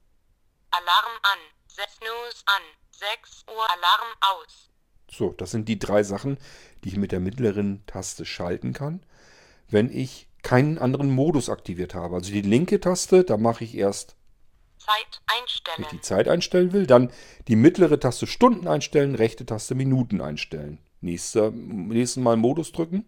Alarm 0.70 1.18
an. 1.22 1.38
Snooze 1.68 2.42
an. 2.46 2.62
6 2.90 3.44
Uhr 3.48 3.70
Alarm 3.70 4.08
aus. 4.20 4.70
So, 5.10 5.30
das 5.32 5.50
sind 5.50 5.68
die 5.68 5.78
drei 5.78 6.02
Sachen, 6.02 6.38
die 6.82 6.88
ich 6.88 6.96
mit 6.96 7.12
der 7.12 7.20
mittleren 7.20 7.84
Taste 7.86 8.24
schalten 8.24 8.72
kann, 8.72 9.02
wenn 9.68 9.90
ich 9.90 10.28
keinen 10.42 10.78
anderen 10.78 11.10
Modus 11.10 11.48
aktiviert 11.48 11.94
habe. 11.94 12.16
Also 12.16 12.32
die 12.32 12.42
linke 12.42 12.80
Taste, 12.80 13.24
da 13.24 13.36
mache 13.36 13.64
ich 13.64 13.76
erst 13.76 14.16
Zeit 14.78 15.20
einstellen. 15.26 15.76
Wenn 15.76 15.84
ich 15.84 15.90
die 15.90 16.00
Zeit 16.00 16.28
einstellen 16.28 16.72
will, 16.72 16.86
dann 16.86 17.10
die 17.48 17.56
mittlere 17.56 18.00
Taste 18.00 18.26
Stunden 18.26 18.66
einstellen, 18.66 19.14
rechte 19.14 19.46
Taste 19.46 19.74
Minuten 19.74 20.20
einstellen. 20.20 20.78
Nächster, 21.00 21.50
nächsten 21.50 22.22
Mal 22.22 22.36
Modus 22.36 22.72
drücken. 22.72 23.06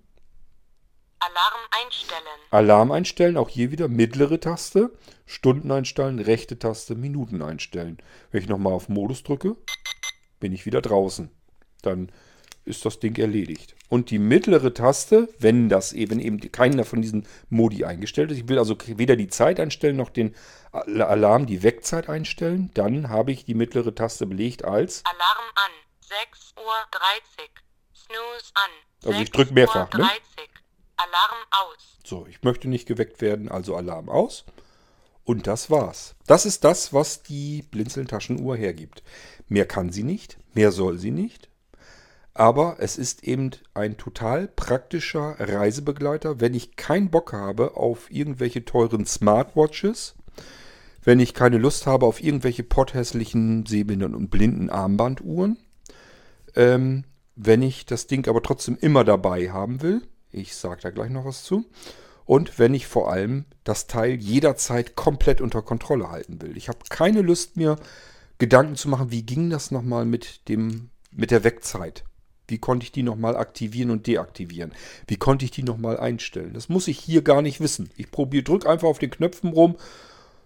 Alarm 1.19 1.61
einstellen. 1.85 2.41
Alarm 2.51 2.93
einstellen, 2.93 3.37
auch 3.37 3.49
hier 3.49 3.71
wieder 3.71 3.89
mittlere 3.89 4.39
Taste, 4.41 4.93
Stunden 5.27 5.71
einstellen, 5.71 6.19
rechte 6.19 6.59
Taste, 6.59 6.95
Minuten 6.95 7.43
einstellen. 7.43 7.99
Wenn 8.31 8.43
ich 8.43 8.49
nochmal 8.49 8.73
auf 8.73 8.89
Modus 8.89 9.23
drücke, 9.23 9.57
bin 10.39 10.53
ich 10.53 10.67
wieder 10.67 10.83
draußen. 10.83 11.31
Dann 11.83 12.11
ist 12.65 12.85
das 12.85 12.99
Ding 12.99 13.17
erledigt. 13.17 13.75
Und 13.89 14.11
die 14.11 14.19
mittlere 14.19 14.73
Taste, 14.73 15.29
wenn 15.39 15.69
das 15.69 15.93
eben 15.93 16.19
eben 16.19 16.41
keiner 16.51 16.85
von 16.85 17.03
diesen 17.03 17.27
Modi 17.49 17.85
eingestellt 17.85 18.31
ist, 18.31 18.39
ich 18.39 18.49
will 18.49 18.59
also 18.59 18.77
weder 18.87 19.17
die 19.17 19.29
Zeit 19.29 19.61
einstellen 19.61 19.97
noch 19.97 20.11
den 20.11 20.35
Alarm, 20.73 21.47
die 21.47 21.63
Wegzeit 21.63 22.09
einstellen, 22.09 22.71
dann 22.75 23.09
habe 23.09 23.33
ich 23.33 23.45
die 23.45 23.55
mittlere 23.55 23.95
Taste 23.95 24.27
belegt 24.27 24.65
als 24.65 25.05
Alarm 25.05 25.51
an. 25.55 25.71
6 26.01 26.55
Uhr 26.57 26.75
30. 26.91 27.51
Snooze 27.95 28.53
an. 28.55 28.71
Also 29.05 29.21
ich 29.21 29.27
6 29.27 29.31
drück 29.31 29.51
mehrfach, 29.53 29.93
ne? 29.93 29.99
30. 29.99 30.21
Alarm 30.97 31.47
aus. 31.51 31.99
So, 32.05 32.27
ich 32.27 32.43
möchte 32.43 32.69
nicht 32.69 32.87
geweckt 32.87 33.21
werden, 33.21 33.49
also 33.49 33.77
Alarm 33.77 34.09
aus. 34.09 34.45
Und 35.25 35.47
das 35.47 35.71
war's. 35.71 36.17
Das 36.27 36.45
ist 36.45 36.65
das, 36.65 36.93
was 36.93 37.23
die 37.23 37.63
Blinzeln-Taschenuhr 37.63 38.57
hergibt. 38.57 39.03
Mehr 39.49 39.67
kann 39.67 39.91
sie 39.91 40.03
nicht, 40.03 40.39
mehr 40.53 40.71
soll 40.71 40.99
sie 40.99 41.11
nicht. 41.11 41.49
Aber 42.35 42.77
es 42.81 42.99
ist 42.99 43.23
eben 43.23 43.53
ein 43.75 43.97
total 43.97 44.49
praktischer 44.49 45.37
Reisebegleiter, 45.39 46.41
wenn 46.41 46.53
ich 46.53 46.75
keinen 46.75 47.11
Bock 47.11 47.33
habe 47.33 47.77
auf 47.77 48.11
irgendwelche 48.11 48.65
teuren 48.65 49.07
Smartwatches, 49.07 50.17
wenn 51.05 51.21
ich 51.21 51.33
keine 51.33 51.59
Lust 51.59 51.87
habe 51.87 52.07
auf 52.07 52.21
irgendwelche 52.21 52.65
potthässlichen 52.65 53.67
Sehbehindern 53.67 54.17
und 54.17 54.31
blinden 54.31 54.69
Armbanduhren, 54.69 55.59
ähm, 56.57 57.05
wenn 57.37 57.63
ich 57.63 57.87
das 57.87 58.09
Ding 58.09 58.29
aber 58.29 58.43
trotzdem 58.43 58.77
immer 58.81 59.05
dabei 59.05 59.53
haben 59.53 59.81
will. 59.83 60.03
Ich 60.33 60.57
sage 60.57 60.81
da 60.83 60.91
gleich 60.91 61.11
noch 61.11 61.25
was 61.25 61.45
zu. 61.45 61.65
Und 62.25 62.59
wenn 62.59 62.75
ich 62.75 62.87
vor 62.89 63.13
allem 63.13 63.45
das 63.63 63.87
Teil 63.87 64.15
jederzeit 64.15 64.97
komplett 64.97 65.41
unter 65.41 65.63
Kontrolle 65.63 66.11
halten 66.11 66.43
will. 66.43 66.57
Ich 66.57 66.69
habe 66.69 66.79
keine 66.89 67.21
Lust 67.21 67.57
mir 67.57 67.77
Gedanken 68.39 68.75
zu 68.75 68.89
machen, 68.89 69.13
wie 69.13 69.23
ging 69.23 69.51
das 69.51 69.71
nochmal 69.71 70.05
mit 70.05 70.49
dem 70.49 70.91
mit 71.13 71.31
der 71.31 71.45
Wegzeit? 71.45 72.03
Wie 72.47 72.59
konnte 72.59 72.85
ich 72.85 72.93
die 72.93 73.03
nochmal 73.03 73.37
aktivieren 73.37 73.91
und 73.91 74.07
deaktivieren? 74.07 74.75
Wie 75.07 75.17
konnte 75.17 75.45
ich 75.45 75.51
die 75.51 75.63
nochmal 75.63 75.99
einstellen? 75.99 76.53
Das 76.53 76.69
muss 76.69 76.89
ich 76.89 76.99
hier 76.99 77.23
gar 77.23 77.43
nicht 77.43 77.61
wissen. 77.61 77.91
Ich 77.97 78.11
probiere, 78.11 78.45
drücke 78.45 78.69
einfach 78.69 78.89
auf 78.89 78.99
den 78.99 79.11
Knöpfen 79.11 79.53
rum, 79.53 79.77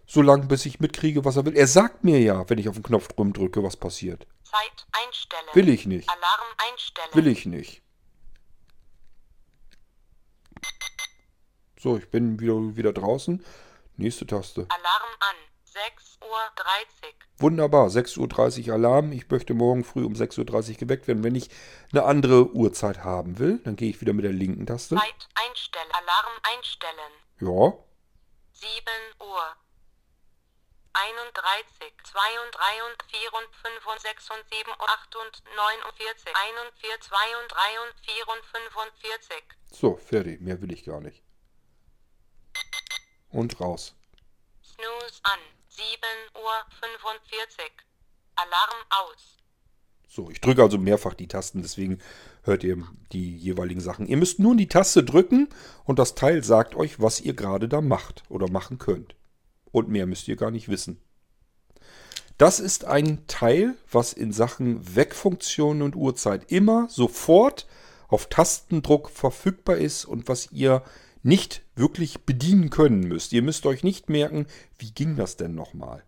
so 0.06 0.22
lange 0.22 0.46
bis 0.46 0.64
ich 0.64 0.80
mitkriege, 0.80 1.24
was 1.24 1.36
er 1.36 1.44
will. 1.44 1.56
Er 1.56 1.66
sagt 1.66 2.04
mir 2.04 2.20
ja, 2.20 2.48
wenn 2.48 2.58
ich 2.58 2.68
auf 2.68 2.76
den 2.76 2.84
Knopf 2.84 3.08
rumdrücke, 3.18 3.62
was 3.62 3.76
passiert. 3.76 4.26
Zeit 4.44 4.86
einstellen. 4.92 5.48
Will 5.54 5.68
ich 5.68 5.86
nicht. 5.86 6.08
Alarm 6.08 6.48
einstellen. 6.70 7.08
Will 7.12 7.26
ich 7.26 7.46
nicht. 7.46 7.82
So, 11.80 11.96
ich 11.96 12.08
bin 12.10 12.40
wieder, 12.40 12.76
wieder 12.76 12.92
draußen. 12.92 13.44
Nächste 13.96 14.26
Taste. 14.26 14.66
Alarm 14.68 15.10
an. 15.20 15.36
6 15.64 16.07
Uhr 16.28 16.52
30. 16.56 17.14
Wunderbar, 17.38 17.88
6.30 17.88 18.68
Uhr 18.68 18.74
Alarm. 18.74 19.12
Ich 19.12 19.28
möchte 19.30 19.54
morgen 19.54 19.84
früh 19.84 20.04
um 20.04 20.12
6.30 20.12 20.70
Uhr 20.70 20.76
geweckt 20.76 21.08
werden. 21.08 21.24
Wenn 21.24 21.34
ich 21.34 21.48
eine 21.92 22.04
andere 22.04 22.52
Uhrzeit 22.52 23.04
haben 23.04 23.38
will, 23.38 23.60
dann 23.64 23.76
gehe 23.76 23.90
ich 23.90 24.00
wieder 24.00 24.12
mit 24.12 24.24
der 24.24 24.32
linken 24.32 24.66
Taste. 24.66 24.96
Zeit 24.96 25.28
einstellen. 25.34 25.88
Alarm 25.92 26.32
einstellen. 26.42 27.12
Ja, 27.40 27.72
7 28.52 28.70
Uhr. 29.20 29.56
31, 30.92 31.94
32, 32.02 32.96
4 33.06 33.34
und 33.34 33.54
5 33.54 33.86
und 33.86 34.00
6 34.00 34.30
und 34.30 34.44
7 34.50 34.72
und 34.72 34.80
8 34.80 35.16
und 35.16 35.42
49, 35.54 36.34
41, 36.34 37.00
32 37.00 37.78
und 37.84 37.94
4 38.04 38.28
und 38.28 38.44
45. 38.46 39.44
so, 39.70 39.96
fertig. 39.96 40.40
Mehr 40.40 40.60
will 40.60 40.72
ich 40.72 40.84
gar 40.84 41.00
nicht. 41.00 41.22
Und 43.30 43.60
raus. 43.60 43.94
Snooze 44.64 45.20
an. 45.22 45.38
7 45.78 45.86
Uhr 46.34 46.52
45. 46.80 47.70
Alarm 48.34 48.84
aus. 48.90 49.36
So, 50.08 50.28
ich 50.28 50.40
drücke 50.40 50.60
also 50.60 50.76
mehrfach 50.76 51.14
die 51.14 51.28
Tasten, 51.28 51.62
deswegen 51.62 52.00
hört 52.42 52.64
ihr 52.64 52.82
die 53.12 53.36
jeweiligen 53.36 53.80
Sachen. 53.80 54.06
Ihr 54.06 54.16
müsst 54.16 54.40
nur 54.40 54.56
die 54.56 54.66
Taste 54.66 55.04
drücken 55.04 55.48
und 55.84 56.00
das 56.00 56.16
Teil 56.16 56.42
sagt 56.42 56.74
euch, 56.74 57.00
was 57.00 57.20
ihr 57.20 57.34
gerade 57.34 57.68
da 57.68 57.80
macht 57.80 58.24
oder 58.28 58.50
machen 58.50 58.78
könnt. 58.78 59.14
Und 59.70 59.88
mehr 59.88 60.06
müsst 60.06 60.26
ihr 60.26 60.34
gar 60.34 60.50
nicht 60.50 60.68
wissen. 60.68 61.00
Das 62.38 62.58
ist 62.58 62.84
ein 62.84 63.28
Teil, 63.28 63.76
was 63.88 64.12
in 64.12 64.32
Sachen 64.32 64.96
Wegfunktion 64.96 65.82
und 65.82 65.94
Uhrzeit 65.94 66.50
immer 66.50 66.88
sofort 66.88 67.68
auf 68.08 68.28
Tastendruck 68.28 69.10
verfügbar 69.10 69.76
ist 69.76 70.06
und 70.06 70.26
was 70.26 70.50
ihr 70.50 70.82
nicht 71.22 71.62
wirklich 71.74 72.20
bedienen 72.20 72.70
können 72.70 73.00
müsst. 73.00 73.32
Ihr 73.32 73.42
müsst 73.42 73.66
euch 73.66 73.82
nicht 73.82 74.08
merken, 74.08 74.46
wie 74.78 74.92
ging 74.92 75.16
das 75.16 75.36
denn 75.36 75.54
nochmal. 75.54 76.02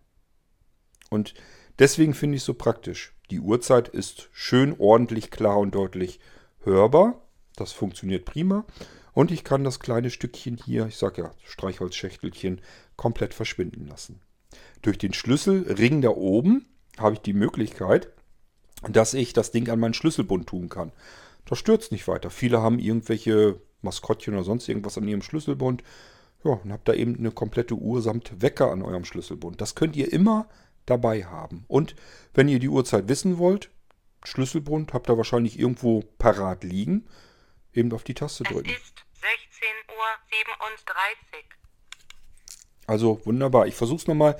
Und 1.09 1.33
deswegen 1.79 2.13
finde 2.13 2.37
ich 2.37 2.41
es 2.41 2.45
so 2.45 2.53
praktisch. 2.53 3.13
Die 3.29 3.39
Uhrzeit 3.39 3.87
ist 3.87 4.29
schön 4.31 4.75
ordentlich, 4.77 5.31
klar 5.31 5.57
und 5.57 5.75
deutlich 5.75 6.19
hörbar. 6.63 7.21
Das 7.55 7.71
funktioniert 7.71 8.25
prima. 8.25 8.65
Und 9.13 9.31
ich 9.31 9.43
kann 9.43 9.63
das 9.63 9.79
kleine 9.79 10.09
Stückchen 10.09 10.57
hier, 10.57 10.87
ich 10.87 10.95
sage 10.95 11.23
ja 11.23 11.31
Streichholzschächtelchen, 11.43 12.61
komplett 12.95 13.33
verschwinden 13.33 13.87
lassen. 13.87 14.21
Durch 14.81 14.97
den 14.97 15.13
Schlüsselring 15.13 16.01
da 16.01 16.09
oben 16.09 16.65
habe 16.97 17.15
ich 17.15 17.21
die 17.21 17.33
Möglichkeit, 17.33 18.11
dass 18.89 19.13
ich 19.13 19.33
das 19.33 19.51
Ding 19.51 19.69
an 19.69 19.79
meinen 19.79 19.93
Schlüsselbund 19.93 20.47
tun 20.47 20.69
kann. 20.69 20.91
Das 21.45 21.59
stürzt 21.59 21.91
nicht 21.91 22.07
weiter. 22.07 22.29
Viele 22.29 22.61
haben 22.61 22.79
irgendwelche 22.79 23.59
Maskottchen 23.81 24.33
oder 24.33 24.43
sonst 24.43 24.67
irgendwas 24.67 24.97
an 24.97 25.07
ihrem 25.07 25.21
Schlüsselbund. 25.21 25.83
Ja, 26.43 26.53
und 26.53 26.71
habt 26.71 26.87
da 26.87 26.93
eben 26.93 27.17
eine 27.17 27.31
komplette 27.31 27.75
Uhr 27.75 28.01
samt 28.01 28.41
Wecker 28.41 28.71
an 28.71 28.81
eurem 28.81 29.05
Schlüsselbund. 29.05 29.61
Das 29.61 29.75
könnt 29.75 29.95
ihr 29.95 30.11
immer 30.11 30.47
dabei 30.85 31.25
haben. 31.25 31.65
Und 31.67 31.95
wenn 32.33 32.47
ihr 32.47 32.59
die 32.59 32.69
Uhrzeit 32.69 33.07
wissen 33.07 33.37
wollt, 33.37 33.69
Schlüsselbund 34.23 34.93
habt 34.93 35.09
ihr 35.09 35.17
wahrscheinlich 35.17 35.59
irgendwo 35.59 36.01
parat 36.17 36.63
liegen, 36.63 37.07
eben 37.73 37.91
auf 37.93 38.03
die 38.03 38.13
Taste 38.13 38.43
Es 38.43 38.49
drücken. 38.49 38.69
ist 38.69 39.05
16 39.13 39.67
Uhr 39.89 40.05
37. 40.31 41.45
Also 42.87 43.21
wunderbar. 43.25 43.67
Ich 43.67 43.75
versuche 43.75 44.01
es 44.01 44.07
nochmal 44.07 44.37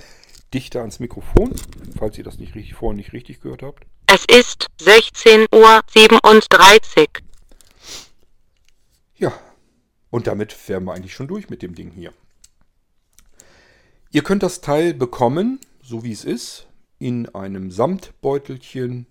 dichter 0.54 0.80
ans 0.82 0.99
Mikrofon, 0.99 1.54
falls 1.97 2.17
ihr 2.17 2.23
das 2.23 2.38
nicht 2.38 2.56
richtig 2.56 2.73
vorhin 2.75 2.97
nicht 2.97 3.13
richtig 3.13 3.41
gehört 3.41 3.63
habt. 3.63 3.86
Es 4.08 4.25
ist 4.25 4.67
16 4.82 5.45
Uhr 5.54 5.82
37. 5.88 7.10
Ja, 9.21 9.31
und 10.10 10.25
damit 10.25 10.57
wären 10.67 10.84
wir 10.86 10.93
eigentlich 10.93 11.13
schon 11.13 11.27
durch 11.27 11.47
mit 11.47 11.62
dem 11.62 11.75
Ding 11.75 11.91
hier. 11.91 12.12
Ihr 14.10 14.23
könnt 14.23 14.41
das 14.41 14.62
Teil 14.62 14.95
bekommen, 14.95 15.60
so 15.84 16.03
wie 16.03 16.12
es 16.12 16.25
ist, 16.25 16.67
in 16.97 17.29
einem 17.29 17.69
Samtbeutelchen. 17.69 19.05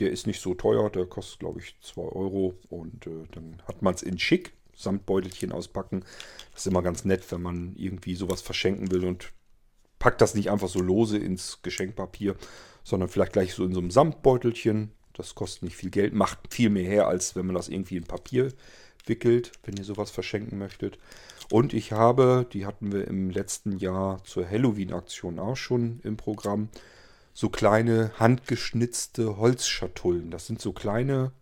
Der 0.00 0.10
ist 0.10 0.26
nicht 0.26 0.40
so 0.40 0.54
teuer, 0.54 0.88
der 0.88 1.04
kostet 1.04 1.40
glaube 1.40 1.60
ich 1.60 1.76
2 1.82 2.00
Euro 2.00 2.54
und 2.70 3.06
äh, 3.06 3.26
dann 3.32 3.62
hat 3.68 3.82
man 3.82 3.94
es 3.94 4.02
in 4.02 4.18
schick. 4.18 4.54
Samtbeutelchen 4.74 5.52
auspacken. 5.52 6.02
Das 6.52 6.62
ist 6.62 6.66
immer 6.66 6.80
ganz 6.80 7.04
nett, 7.04 7.30
wenn 7.30 7.42
man 7.42 7.76
irgendwie 7.76 8.14
sowas 8.14 8.40
verschenken 8.40 8.90
will 8.90 9.04
und 9.04 9.32
packt 9.98 10.22
das 10.22 10.34
nicht 10.34 10.50
einfach 10.50 10.68
so 10.68 10.80
lose 10.80 11.18
ins 11.18 11.60
Geschenkpapier, 11.60 12.36
sondern 12.84 13.10
vielleicht 13.10 13.34
gleich 13.34 13.52
so 13.52 13.66
in 13.66 13.74
so 13.74 13.80
einem 13.80 13.90
Samtbeutelchen. 13.90 14.92
Das 15.12 15.34
kostet 15.34 15.64
nicht 15.64 15.76
viel 15.76 15.90
Geld, 15.90 16.14
macht 16.14 16.38
viel 16.48 16.70
mehr 16.70 16.88
her, 16.88 17.06
als 17.06 17.36
wenn 17.36 17.44
man 17.44 17.54
das 17.54 17.68
irgendwie 17.68 17.98
in 17.98 18.04
Papier 18.04 18.50
wickelt, 19.06 19.52
wenn 19.64 19.76
ihr 19.76 19.84
sowas 19.84 20.10
verschenken 20.10 20.58
möchtet. 20.58 20.98
Und 21.50 21.74
ich 21.74 21.92
habe, 21.92 22.46
die 22.52 22.66
hatten 22.66 22.92
wir 22.92 23.06
im 23.08 23.30
letzten 23.30 23.76
Jahr 23.76 24.22
zur 24.24 24.48
Halloween-Aktion 24.48 25.38
auch 25.38 25.56
schon 25.56 26.00
im 26.02 26.16
Programm, 26.16 26.68
so 27.34 27.48
kleine 27.48 28.12
handgeschnitzte 28.18 29.36
Holzschatullen. 29.36 30.30
Das 30.30 30.46
sind 30.46 30.60
so 30.60 30.72
kleine 30.72 31.32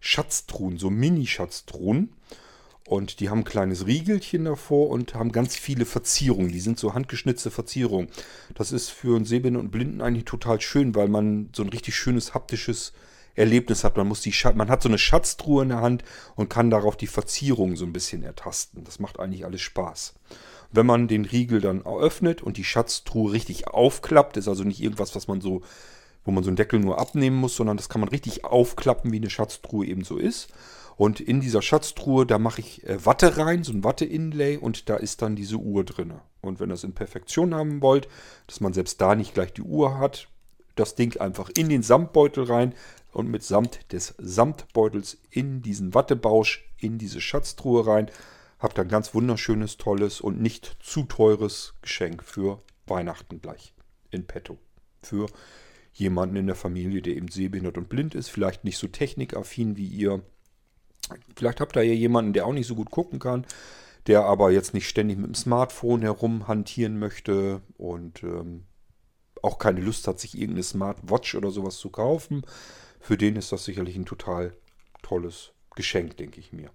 Schatztruhen, 0.00 0.78
so 0.78 0.90
Mini-Schatztruhen. 0.90 2.10
Und 2.86 3.20
die 3.20 3.30
haben 3.30 3.40
ein 3.40 3.44
kleines 3.44 3.86
Riegelchen 3.86 4.44
davor 4.44 4.90
und 4.90 5.14
haben 5.14 5.32
ganz 5.32 5.56
viele 5.56 5.86
Verzierungen. 5.86 6.52
Die 6.52 6.60
sind 6.60 6.78
so 6.78 6.92
handgeschnitzte 6.92 7.50
Verzierungen. 7.50 8.08
Das 8.54 8.72
ist 8.72 8.90
für 8.90 9.16
einen 9.16 9.24
Sehbehinderten 9.24 9.66
und 9.66 9.72
Blinden 9.72 10.02
eigentlich 10.02 10.26
total 10.26 10.60
schön, 10.60 10.94
weil 10.94 11.08
man 11.08 11.48
so 11.54 11.62
ein 11.62 11.70
richtig 11.70 11.96
schönes 11.96 12.34
haptisches 12.34 12.92
Erlebnis 13.34 13.84
hat. 13.84 13.96
Man, 13.96 14.08
muss 14.08 14.20
die 14.20 14.34
man 14.54 14.68
hat 14.68 14.82
so 14.82 14.88
eine 14.88 14.98
Schatztruhe 14.98 15.62
in 15.62 15.70
der 15.70 15.80
Hand 15.80 16.04
und 16.36 16.50
kann 16.50 16.70
darauf 16.70 16.96
die 16.96 17.06
Verzierungen 17.06 17.76
so 17.76 17.84
ein 17.84 17.92
bisschen 17.92 18.22
ertasten. 18.22 18.84
Das 18.84 18.98
macht 18.98 19.18
eigentlich 19.18 19.44
alles 19.44 19.60
Spaß. 19.60 20.14
Wenn 20.72 20.86
man 20.86 21.08
den 21.08 21.24
Riegel 21.24 21.60
dann 21.60 21.86
öffnet 21.86 22.42
und 22.42 22.56
die 22.56 22.64
Schatztruhe 22.64 23.32
richtig 23.32 23.68
aufklappt, 23.68 24.36
ist 24.36 24.48
also 24.48 24.64
nicht 24.64 24.82
irgendwas, 24.82 25.14
was 25.14 25.28
man 25.28 25.40
so, 25.40 25.62
wo 26.24 26.30
man 26.30 26.42
so 26.42 26.50
einen 26.50 26.56
Deckel 26.56 26.80
nur 26.80 26.98
abnehmen 26.98 27.36
muss, 27.36 27.56
sondern 27.56 27.76
das 27.76 27.88
kann 27.88 28.00
man 28.00 28.08
richtig 28.08 28.44
aufklappen, 28.44 29.12
wie 29.12 29.18
eine 29.18 29.30
Schatztruhe 29.30 29.86
eben 29.86 30.04
so 30.04 30.16
ist. 30.16 30.48
Und 30.96 31.20
in 31.20 31.40
dieser 31.40 31.62
Schatztruhe, 31.62 32.24
da 32.24 32.38
mache 32.38 32.60
ich 32.60 32.86
äh, 32.86 33.04
Watte 33.04 33.36
rein, 33.36 33.64
so 33.64 33.72
ein 33.72 33.84
Watte-Inlay 33.84 34.56
und 34.56 34.88
da 34.88 34.96
ist 34.96 35.22
dann 35.22 35.36
diese 35.36 35.56
Uhr 35.56 35.84
drin. 35.84 36.14
Und 36.40 36.60
wenn 36.60 36.70
ihr 36.70 36.74
es 36.74 36.84
in 36.84 36.92
Perfektion 36.92 37.54
haben 37.54 37.82
wollt, 37.82 38.08
dass 38.46 38.60
man 38.60 38.72
selbst 38.72 39.00
da 39.00 39.14
nicht 39.14 39.34
gleich 39.34 39.52
die 39.52 39.62
Uhr 39.62 39.98
hat, 39.98 40.28
das 40.76 40.94
Ding 40.94 41.20
einfach 41.20 41.50
in 41.56 41.68
den 41.68 41.82
Samtbeutel 41.82 42.44
rein 42.44 42.74
und 43.14 43.28
mit 43.30 43.42
Samt 43.42 43.92
des 43.92 44.14
Samtbeutels 44.18 45.18
in 45.30 45.62
diesen 45.62 45.94
Wattebausch, 45.94 46.68
in 46.78 46.98
diese 46.98 47.20
Schatztruhe 47.20 47.86
rein. 47.86 48.10
Habt 48.58 48.78
ein 48.78 48.88
ganz 48.88 49.14
wunderschönes, 49.14 49.76
tolles 49.76 50.20
und 50.20 50.40
nicht 50.40 50.76
zu 50.80 51.04
teures 51.04 51.74
Geschenk 51.82 52.24
für 52.24 52.62
Weihnachten 52.86 53.40
gleich 53.40 53.74
in 54.10 54.26
petto. 54.26 54.58
Für 55.02 55.26
jemanden 55.92 56.36
in 56.36 56.46
der 56.46 56.56
Familie, 56.56 57.02
der 57.02 57.16
eben 57.16 57.28
sehbehindert 57.28 57.78
und 57.78 57.88
blind 57.88 58.14
ist, 58.14 58.28
vielleicht 58.28 58.64
nicht 58.64 58.78
so 58.78 58.88
technikaffin 58.88 59.76
wie 59.76 59.86
ihr. 59.86 60.22
Vielleicht 61.36 61.60
habt 61.60 61.76
ihr 61.76 61.82
ja 61.82 61.92
jemanden, 61.92 62.32
der 62.32 62.46
auch 62.46 62.52
nicht 62.52 62.66
so 62.66 62.74
gut 62.74 62.90
gucken 62.90 63.18
kann, 63.18 63.46
der 64.06 64.24
aber 64.24 64.50
jetzt 64.50 64.74
nicht 64.74 64.88
ständig 64.88 65.18
mit 65.18 65.26
dem 65.26 65.34
Smartphone 65.34 66.02
herumhantieren 66.02 66.98
möchte 66.98 67.60
und 67.76 68.22
ähm, 68.22 68.64
auch 69.42 69.58
keine 69.58 69.80
Lust 69.80 70.08
hat, 70.08 70.18
sich 70.18 70.34
irgendeine 70.34 70.62
Smartwatch 70.62 71.34
oder 71.34 71.50
sowas 71.50 71.76
zu 71.76 71.90
kaufen. 71.90 72.42
Für 73.04 73.18
den 73.18 73.36
ist 73.36 73.52
das 73.52 73.66
sicherlich 73.66 73.96
ein 73.96 74.06
total 74.06 74.56
tolles 75.02 75.52
Geschenk, 75.76 76.16
denke 76.16 76.40
ich 76.40 76.54
mir. 76.54 76.70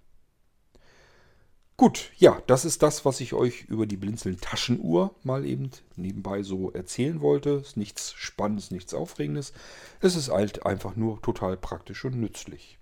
Gut, 1.75 2.11
ja, 2.17 2.39
das 2.45 2.65
ist 2.65 2.83
das, 2.83 3.03
was 3.03 3.19
ich 3.19 3.33
euch 3.33 3.63
über 3.63 3.87
die 3.87 3.97
Blinzeln 3.97 4.39
Taschenuhr 4.39 5.15
mal 5.23 5.43
eben 5.43 5.71
nebenbei 5.95 6.43
so 6.43 6.71
erzählen 6.71 7.21
wollte. 7.21 7.49
Ist 7.49 7.77
nichts 7.77 8.13
Spannendes, 8.13 8.69
nichts 8.69 8.93
Aufregendes. 8.93 9.53
Es 10.01 10.15
ist 10.15 10.29
halt 10.29 10.67
einfach 10.67 10.95
nur 10.95 11.19
total 11.23 11.57
praktisch 11.57 12.05
und 12.05 12.19
nützlich. 12.19 12.77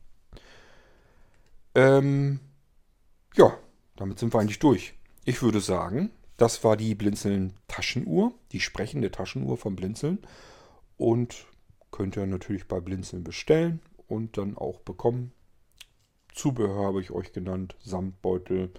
Ähm, 1.74 2.42
ja, 3.38 3.58
damit 3.96 4.20
sind 4.20 4.34
wir 4.34 4.42
eigentlich 4.42 4.60
durch. 4.60 4.94
Ich 5.24 5.42
würde 5.42 5.62
sagen, 5.62 6.12
das 6.36 6.66
war 6.66 6.76
die 6.76 6.96
Blinzeln 6.96 7.54
Taschenuhr, 7.70 8.34
die 8.52 8.60
sprechende 8.60 9.10
Taschenuhr 9.10 9.56
von 9.56 9.78
Blinzeln. 9.78 10.20
Und 10.98 11.46
könnt 11.92 12.18
ihr 12.18 12.26
natürlich 12.26 12.68
bei 12.68 12.80
Blinzeln 12.80 13.24
bestellen 13.24 13.82
und 14.08 14.38
dann 14.38 14.58
auch 14.58 14.80
bekommen. 14.82 15.32
Zubehör 16.34 16.86
habe 16.86 17.02
ich 17.02 17.12
euch 17.12 17.34
genannt, 17.34 17.76
Samtbeutel, 17.80 18.72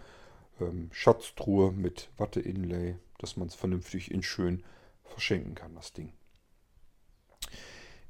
ähm, 0.61 0.91
Schatztruhe 0.93 1.73
mit 1.73 2.11
Watte-Inlay, 2.17 2.97
dass 3.19 3.37
man 3.37 3.49
es 3.49 3.55
vernünftig 3.55 4.11
in 4.11 4.23
schön 4.23 4.63
verschenken 5.05 5.55
kann, 5.55 5.75
das 5.75 5.93
Ding. 5.93 6.13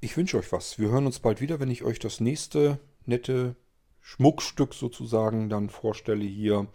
Ich 0.00 0.16
wünsche 0.16 0.38
euch 0.38 0.52
was. 0.52 0.78
Wir 0.78 0.90
hören 0.90 1.06
uns 1.06 1.18
bald 1.18 1.40
wieder, 1.40 1.58
wenn 1.61 1.70
ich 1.70 1.82
euch 1.82 1.98
das 1.98 2.20
nächste 2.20 2.78
nette 3.06 3.56
Schmuckstück 4.00 4.74
sozusagen 4.74 5.48
dann 5.48 5.70
vorstelle 5.70 6.24
hier 6.24 6.68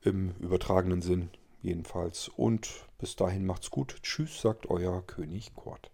im 0.00 0.34
übertragenen 0.40 1.00
Sinn 1.00 1.30
jedenfalls. 1.62 2.28
Und 2.28 2.68
bis 2.98 3.16
dahin 3.16 3.46
macht's 3.46 3.70
gut. 3.70 3.96
Tschüss, 4.02 4.40
sagt 4.40 4.66
euer 4.68 5.06
König 5.06 5.54
Kurt. 5.54 5.93